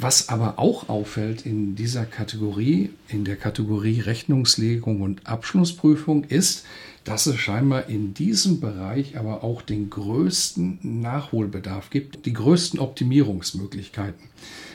Was 0.01 0.29
aber 0.29 0.61
auch 0.61 0.89
auffällt 0.89 1.45
in 1.45 1.75
dieser 1.75 2.05
Kategorie, 2.05 2.91
in 3.09 3.25
der 3.25 3.35
Kategorie 3.35 4.01
Rechnungslegung 4.01 5.01
und 5.01 5.27
Abschlussprüfung, 5.27 6.23
ist, 6.23 6.65
dass 7.09 7.25
es 7.25 7.37
scheinbar 7.37 7.89
in 7.89 8.13
diesem 8.13 8.61
Bereich 8.61 9.17
aber 9.17 9.43
auch 9.43 9.63
den 9.63 9.89
größten 9.89 11.01
Nachholbedarf 11.01 11.89
gibt, 11.89 12.27
die 12.27 12.35
größten 12.35 12.79
Optimierungsmöglichkeiten. 12.79 14.29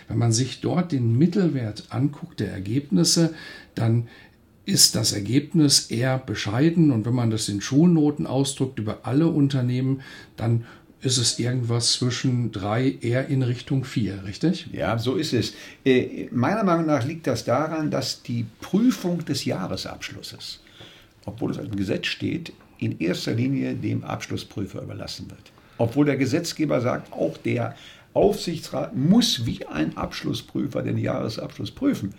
Wenn 0.07 0.17
man 0.17 0.31
sich 0.31 0.59
dort 0.59 0.91
den 0.91 1.15
Mittelwert 1.15 1.85
anguckt 1.89 2.39
der 2.39 2.51
Ergebnisse, 2.51 3.35
dann 3.75 4.07
ist 4.65 4.95
das 4.95 5.13
Ergebnis 5.13 5.91
eher 5.91 6.17
bescheiden 6.17 6.91
und 6.91 7.05
wenn 7.05 7.13
man 7.13 7.29
das 7.29 7.49
in 7.49 7.61
Schulnoten 7.61 8.25
ausdrückt 8.25 8.79
über 8.79 9.01
alle 9.03 9.27
Unternehmen, 9.27 10.01
dann 10.35 10.65
ist 11.01 11.17
es 11.17 11.37
irgendwas 11.37 11.93
zwischen 11.93 12.51
drei 12.51 12.97
eher 12.99 13.27
in 13.27 13.43
Richtung 13.43 13.83
vier, 13.83 14.23
richtig? 14.23 14.69
Ja, 14.71 14.97
so 14.97 15.15
ist 15.17 15.33
es. 15.33 15.53
Äh, 15.85 16.29
meiner 16.31 16.63
Meinung 16.63 16.87
nach 16.87 17.05
liegt 17.05 17.27
das 17.27 17.43
daran, 17.43 17.91
dass 17.91 18.23
die 18.23 18.47
Prüfung 18.59 19.23
des 19.23 19.45
Jahresabschlusses 19.45 20.62
obwohl 21.25 21.51
es 21.51 21.57
im 21.57 21.75
Gesetz 21.75 22.07
steht, 22.07 22.53
in 22.77 22.99
erster 22.99 23.33
Linie 23.33 23.75
dem 23.75 24.03
Abschlussprüfer 24.03 24.81
überlassen 24.81 25.29
wird. 25.29 25.51
Obwohl 25.77 26.05
der 26.05 26.17
Gesetzgeber 26.17 26.81
sagt, 26.81 27.11
auch 27.13 27.37
der 27.37 27.75
Aufsichtsrat 28.13 28.95
muss 28.95 29.45
wie 29.45 29.65
ein 29.65 29.97
Abschlussprüfer 29.97 30.83
den 30.83 30.97
Jahresabschluss 30.97 31.71
prüfen. 31.71 32.13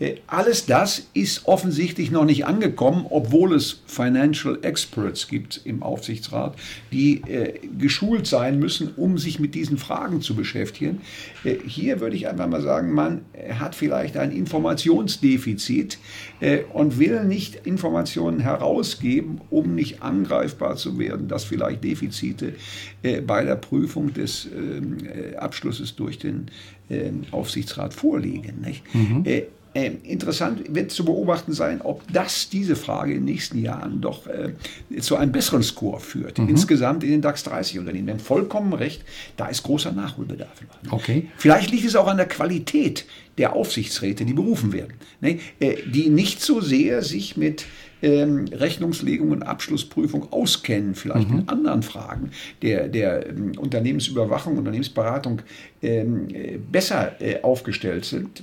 Äh, 0.00 0.16
alles 0.26 0.66
das 0.66 1.06
ist 1.14 1.46
offensichtlich 1.46 2.10
noch 2.10 2.24
nicht 2.24 2.46
angekommen, 2.46 3.06
obwohl 3.08 3.54
es 3.54 3.82
Financial 3.86 4.58
Experts 4.62 5.28
gibt 5.28 5.60
im 5.64 5.82
Aufsichtsrat, 5.82 6.56
die 6.90 7.22
äh, 7.28 7.60
geschult 7.78 8.26
sein 8.26 8.58
müssen, 8.58 8.94
um 8.96 9.18
sich 9.18 9.38
mit 9.38 9.54
diesen 9.54 9.78
Fragen 9.78 10.20
zu 10.20 10.34
beschäftigen. 10.34 11.02
Äh, 11.44 11.56
hier 11.66 12.00
würde 12.00 12.16
ich 12.16 12.26
einfach 12.26 12.48
mal 12.48 12.62
sagen, 12.62 12.92
man 12.92 13.22
hat 13.58 13.74
vielleicht 13.74 14.16
ein 14.16 14.32
Informationsdefizit 14.32 15.98
äh, 16.40 16.60
und 16.72 16.98
will 16.98 17.24
nicht 17.24 17.66
Informationen 17.66 18.40
herausgeben, 18.40 19.40
um 19.50 19.74
nicht 19.74 20.02
angreifbar 20.02 20.76
zu 20.76 20.98
werden, 20.98 21.28
dass 21.28 21.44
vielleicht 21.44 21.84
Defizite 21.84 22.54
äh, 23.02 23.20
bei 23.20 23.44
der 23.44 23.56
Prüfung 23.56 24.12
des 24.14 24.46
ähm, 24.46 24.98
äh, 25.04 25.36
Abschlusses 25.36 25.94
durch 25.96 26.18
den 26.18 26.46
ähm, 26.88 27.22
Aufsichtsrat 27.30 27.94
vorliegen. 27.94 28.64
Mhm. 28.92 29.24
Äh, 29.72 29.92
interessant 30.02 30.74
wird 30.74 30.90
zu 30.90 31.04
beobachten 31.04 31.52
sein, 31.52 31.80
ob 31.80 32.02
das 32.12 32.48
diese 32.48 32.74
Frage 32.74 33.12
in 33.12 33.18
den 33.18 33.26
nächsten 33.26 33.58
Jahren 33.62 34.00
doch 34.00 34.26
äh, 34.26 34.54
zu 35.00 35.14
einem 35.14 35.30
besseren 35.30 35.62
Score 35.62 36.00
führt. 36.00 36.38
Mhm. 36.38 36.48
Insgesamt 36.48 37.04
in 37.04 37.10
den 37.10 37.22
DAX 37.22 37.44
30 37.44 37.78
Unternehmen. 37.78 38.08
Denn 38.08 38.18
vollkommen 38.18 38.72
recht, 38.72 39.04
da 39.36 39.46
ist 39.46 39.62
großer 39.62 39.92
Nachholbedarf. 39.92 40.60
Okay. 40.90 41.28
Vielleicht 41.36 41.70
liegt 41.70 41.86
es 41.86 41.94
auch 41.94 42.08
an 42.08 42.16
der 42.16 42.26
Qualität 42.26 43.06
der 43.38 43.54
Aufsichtsräte, 43.54 44.24
die 44.24 44.32
berufen 44.32 44.72
werden, 44.72 44.94
ne? 45.20 45.38
äh, 45.60 45.76
die 45.86 46.08
nicht 46.10 46.42
so 46.42 46.60
sehr 46.60 47.02
sich 47.02 47.36
mit 47.36 47.64
ähm, 48.02 48.46
Rechnungslegung 48.52 49.30
und 49.30 49.42
Abschlussprüfung 49.42 50.32
auskennen, 50.32 50.94
vielleicht 50.94 51.30
mhm. 51.30 51.40
in 51.40 51.48
anderen 51.48 51.82
Fragen 51.82 52.30
der, 52.62 52.88
der 52.88 53.28
ähm, 53.28 53.52
Unternehmensüberwachung, 53.58 54.58
Unternehmensberatung 54.58 55.42
ähm, 55.82 56.28
besser 56.70 57.20
äh, 57.20 57.42
aufgestellt 57.42 58.04
sind. 58.04 58.42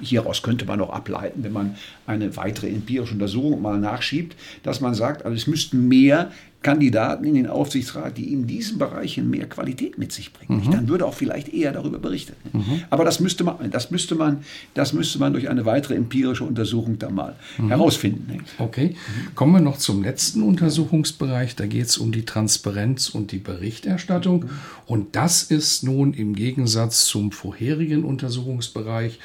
Hieraus 0.00 0.42
könnte 0.42 0.64
man 0.64 0.80
auch 0.80 0.90
ableiten, 0.90 1.42
wenn 1.42 1.52
man 1.52 1.76
eine 2.06 2.36
weitere 2.36 2.68
empirische 2.68 3.14
Untersuchung 3.14 3.60
mal 3.60 3.78
nachschiebt, 3.78 4.36
dass 4.62 4.80
man 4.80 4.94
sagt, 4.94 5.24
also 5.24 5.36
es 5.36 5.46
müssten 5.46 5.88
mehr 5.88 6.30
Kandidaten 6.62 7.24
in 7.24 7.34
den 7.34 7.46
Aufsichtsrat, 7.46 8.18
die 8.18 8.32
in 8.32 8.46
diesen 8.46 8.78
Bereichen 8.78 9.30
mehr 9.30 9.48
Qualität 9.48 9.98
mit 9.98 10.12
sich 10.12 10.32
bringen. 10.32 10.64
Mhm. 10.64 10.70
Dann 10.72 10.88
würde 10.88 11.06
auch 11.06 11.14
vielleicht 11.14 11.48
eher 11.54 11.72
darüber 11.72 11.98
berichtet. 11.98 12.36
Mhm. 12.52 12.82
Aber 12.90 13.04
das 13.04 13.20
müsste 13.20 13.44
man, 13.44 13.70
das 13.70 13.90
müsste 13.90 14.14
man, 14.14 14.38
das 14.74 14.92
müsste 14.92 15.18
man 15.18 15.32
durch 15.32 15.48
eine 15.48 15.64
weitere 15.64 15.94
empirische 15.94 16.44
Untersuchung 16.44 16.98
da 16.98 17.08
mal 17.08 17.36
mhm. 17.58 17.68
herausfinden. 17.68 18.44
Okay. 18.58 18.96
Kommen 19.34 19.52
wir 19.52 19.60
noch 19.60 19.78
zum 19.78 20.02
letzten 20.02 20.42
Untersuchungsbereich. 20.42 21.54
Da 21.54 21.66
geht 21.66 21.86
es 21.86 21.98
um 21.98 22.10
die 22.10 22.24
Transparenz 22.24 23.08
und 23.10 23.32
die 23.32 23.38
Berichterstattung. 23.38 24.46
Und 24.86 25.14
das 25.14 25.44
ist 25.44 25.84
nun 25.84 26.14
im 26.14 26.34
Gegensatz 26.34 27.06
zum 27.06 27.30
vorherigen 27.30 28.04
Untersuchungsbereich 28.04 29.20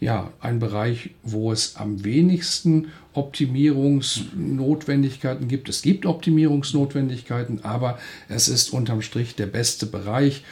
ja, 0.00 0.30
ein 0.40 0.58
Bereich, 0.58 1.10
wo 1.22 1.52
es 1.52 1.76
am 1.76 2.04
wenigsten 2.04 2.88
Optimierungsnotwendigkeiten 3.16 5.48
gibt. 5.48 5.68
Es 5.68 5.82
gibt 5.82 6.06
Optimierungsnotwendigkeiten, 6.06 7.64
aber 7.64 7.98
es 8.28 8.48
ist 8.48 8.70
unterm 8.70 9.02
Strich 9.02 9.34
der 9.34 9.46
beste 9.46 9.86
Bereich, 9.86 10.44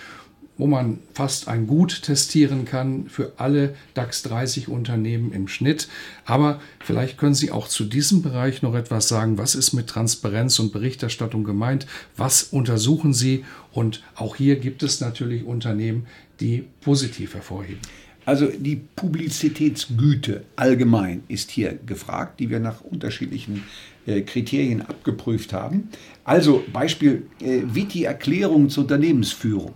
wo 0.57 0.67
man 0.67 1.01
fast 1.13 1.49
ein 1.49 1.67
Gut 1.67 2.03
testieren 2.03 2.65
kann 2.65 3.09
für 3.09 3.33
alle 3.39 3.75
DAX 3.95 4.23
30 4.23 4.69
Unternehmen 4.69 5.33
im 5.33 5.49
Schnitt. 5.49 5.89
Aber 6.25 6.61
vielleicht 6.81 7.19
können 7.19 7.35
Sie 7.35 7.51
auch 7.51 7.67
zu 7.69 7.85
diesem 7.85 8.23
Bereich 8.23 8.63
noch 8.63 8.75
etwas 8.75 9.09
sagen. 9.09 9.37
Was 9.37 9.57
ist 9.57 9.73
mit 9.73 9.89
Transparenz 9.89 10.59
und 10.61 10.73
Berichterstattung 10.73 11.45
gemeint? 11.45 11.87
Was 12.17 12.45
untersuchen 12.45 13.13
Sie? 13.13 13.45
Und 13.73 14.03
auch 14.15 14.37
hier 14.37 14.57
gibt 14.57 14.85
es 14.85 15.01
natürlich 15.01 15.45
Unternehmen, 15.45 16.07
die 16.41 16.65
positiv 16.81 17.35
hervorheben. 17.35 17.81
Also 18.27 18.47
die 18.47 18.77
Publizitätsgüte 18.97 20.45
allgemein 20.57 21.23
ist 21.29 21.51
hier 21.51 21.79
gefragt, 21.87 22.41
die 22.41 22.51
wir 22.51 22.61
nach 22.61 22.81
unterschiedlichen 22.81 23.65
äh, 24.07 24.23
Kriterien 24.23 24.83
abgeprüft 24.83 25.53
haben. 25.53 25.89
Also 26.25 26.65
Beispiel, 26.73 27.27
äh, 27.41 27.63
die 27.93 28.05
Erklärung 28.05 28.71
zur 28.71 28.85
Unternehmensführung, 28.85 29.75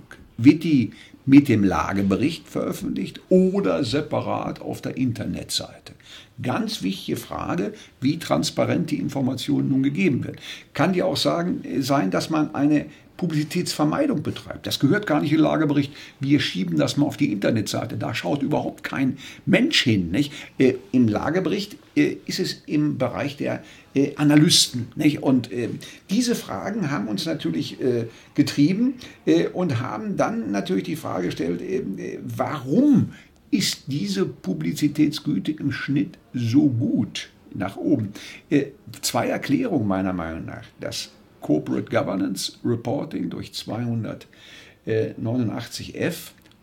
die 0.65 0.93
mit 1.27 1.49
dem 1.49 1.63
Lagebericht 1.63 2.49
veröffentlicht 2.49 3.21
oder 3.29 3.85
separat 3.85 4.63
auf 4.63 4.81
der 4.81 4.97
Internetseite? 4.97 5.93
Ganz 6.41 6.83
wichtige 6.83 7.19
Frage, 7.19 7.75
wie 8.01 8.19
transparent 8.19 8.91
die 8.91 8.99
Information 8.99 9.69
nun 9.69 9.83
gegeben 9.83 10.25
wird. 10.25 10.39
Kann 10.73 10.95
ja 10.95 11.05
auch 11.05 11.17
sagen, 11.19 11.63
äh, 11.65 11.83
sein, 11.83 12.11
dass 12.11 12.31
man 12.31 12.55
eine 12.55 12.87
Publizitätsvermeidung 13.19 14.23
betreibt. 14.23 14.67
Das 14.67 14.79
gehört 14.79 15.07
gar 15.07 15.21
nicht 15.21 15.33
in 15.33 15.39
den 15.39 15.45
Lagerbericht. 15.45 15.93
Wir 16.21 16.39
schieben 16.41 16.79
das 16.79 16.97
mal 16.97 17.05
auf 17.05 17.17
die 17.17 17.33
Internetseite. 17.33 17.97
Da 17.99 18.15
schaut 18.15 18.43
überhaupt 18.43 18.85
kein 18.85 19.19
Mensch 19.45 19.83
hin. 19.83 20.11
Nicht? 20.11 20.33
Äh, 20.57 20.75
Im 20.93 21.09
Lagerbericht 21.09 21.77
äh, 21.97 22.17
ist 22.27 22.39
es 22.39 22.63
im 22.67 22.97
Bereich 22.97 23.37
der 23.37 23.63
äh, 23.95 24.15
Analysten. 24.15 24.87
Nicht? 24.95 25.23
Und 25.23 25.51
äh, 25.51 25.69
diese 26.09 26.37
Fragen 26.37 26.93
haben 26.93 27.09
uns 27.09 27.27
natürlich 27.27 27.81
äh, 27.81 28.07
getrieben 28.35 28.95
äh, 29.27 29.49
und 29.49 29.81
haben 29.81 30.17
dann 30.17 30.53
natürlich 30.53 30.85
die 30.85 30.97
Frage 30.97 31.27
gestellt, 31.27 31.61
warum 32.23 33.15
ist 33.51 33.85
diese 33.89 34.27
Publizitätsgüte 34.27 35.51
im 35.53 35.73
Schnitt 35.73 36.19
so 36.35 36.69
gut 36.69 37.31
nach 37.53 37.77
oben? 37.77 38.13
zwei 39.03 39.27
Erklärungen 39.29 39.89
meiner 39.89 40.13
Meinung 40.13 40.45
nach. 40.45 40.65
Das 40.81 41.11
Corporate 41.41 41.91
Governance 41.91 42.53
Reporting 42.65 43.31
durch 43.31 43.51
289F 43.51 46.15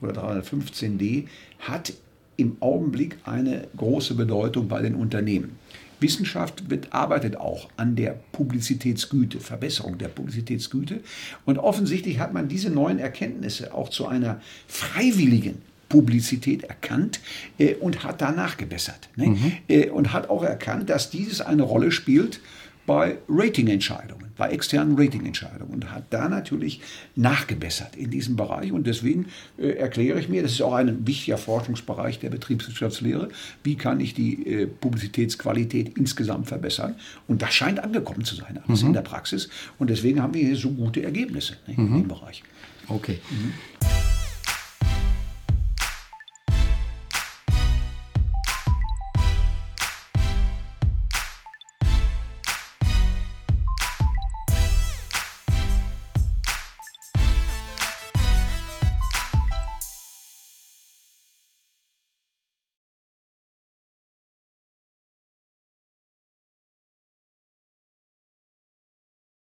oder 0.01 0.23
315D 0.23 1.27
hat 1.59 1.93
im 2.37 2.57
Augenblick 2.59 3.17
eine 3.23 3.67
große 3.77 4.15
Bedeutung 4.15 4.67
bei 4.67 4.81
den 4.81 4.95
Unternehmen. 4.95 5.57
Wissenschaft 5.99 6.69
wird, 6.69 6.93
arbeitet 6.93 7.37
auch 7.37 7.69
an 7.77 7.95
der 7.95 8.19
Publizitätsgüte, 8.33 9.39
Verbesserung 9.39 9.97
der 9.97 10.09
Publizitätsgüte. 10.09 10.99
Und 11.45 11.57
offensichtlich 11.57 12.19
hat 12.19 12.33
man 12.33 12.49
diese 12.49 12.69
neuen 12.69 12.99
Erkenntnisse 12.99 13.73
auch 13.73 13.89
zu 13.89 14.05
einer 14.05 14.41
freiwilligen 14.67 15.61
Publizität 15.87 16.63
erkannt 16.63 17.19
äh, 17.57 17.75
und 17.75 18.03
hat 18.03 18.21
danach 18.21 18.57
gebessert. 18.57 19.09
Ne? 19.15 19.27
Mhm. 19.27 19.51
Äh, 19.67 19.89
und 19.89 20.13
hat 20.13 20.29
auch 20.29 20.43
erkannt, 20.43 20.89
dass 20.89 21.09
dieses 21.09 21.41
eine 21.41 21.63
Rolle 21.63 21.91
spielt, 21.91 22.41
bei 22.85 23.17
Ratingentscheidungen, 23.27 24.27
bei 24.37 24.49
externen 24.49 24.97
Ratingentscheidungen 24.97 25.73
und 25.73 25.91
hat 25.91 26.05
da 26.11 26.29
natürlich 26.29 26.81
nachgebessert 27.15 27.95
in 27.95 28.11
diesem 28.11 28.35
Bereich. 28.35 28.71
Und 28.71 28.85
deswegen 28.87 29.27
äh, 29.57 29.69
erkläre 29.69 30.19
ich 30.19 30.29
mir, 30.29 30.43
das 30.43 30.51
ist 30.51 30.61
auch 30.61 30.73
ein 30.73 31.05
wichtiger 31.07 31.37
Forschungsbereich 31.37 32.19
der 32.19 32.29
Betriebswirtschaftslehre, 32.29 33.29
wie 33.63 33.75
kann 33.75 33.99
ich 33.99 34.13
die 34.13 34.45
äh, 34.45 34.67
Publizitätsqualität 34.67 35.97
insgesamt 35.97 36.47
verbessern. 36.47 36.95
Und 37.27 37.41
das 37.41 37.53
scheint 37.53 37.79
angekommen 37.79 38.23
zu 38.23 38.35
sein, 38.35 38.59
alles 38.67 38.81
mhm. 38.81 38.89
in 38.89 38.93
der 38.93 39.01
Praxis. 39.01 39.49
Und 39.79 39.89
deswegen 39.89 40.21
haben 40.21 40.33
wir 40.33 40.45
hier 40.45 40.55
so 40.55 40.69
gute 40.71 41.03
Ergebnisse 41.03 41.53
ne, 41.67 41.73
mhm. 41.75 41.87
in 41.87 42.01
dem 42.01 42.07
Bereich. 42.07 42.43
Okay. 42.87 43.19
Mhm. 43.31 44.04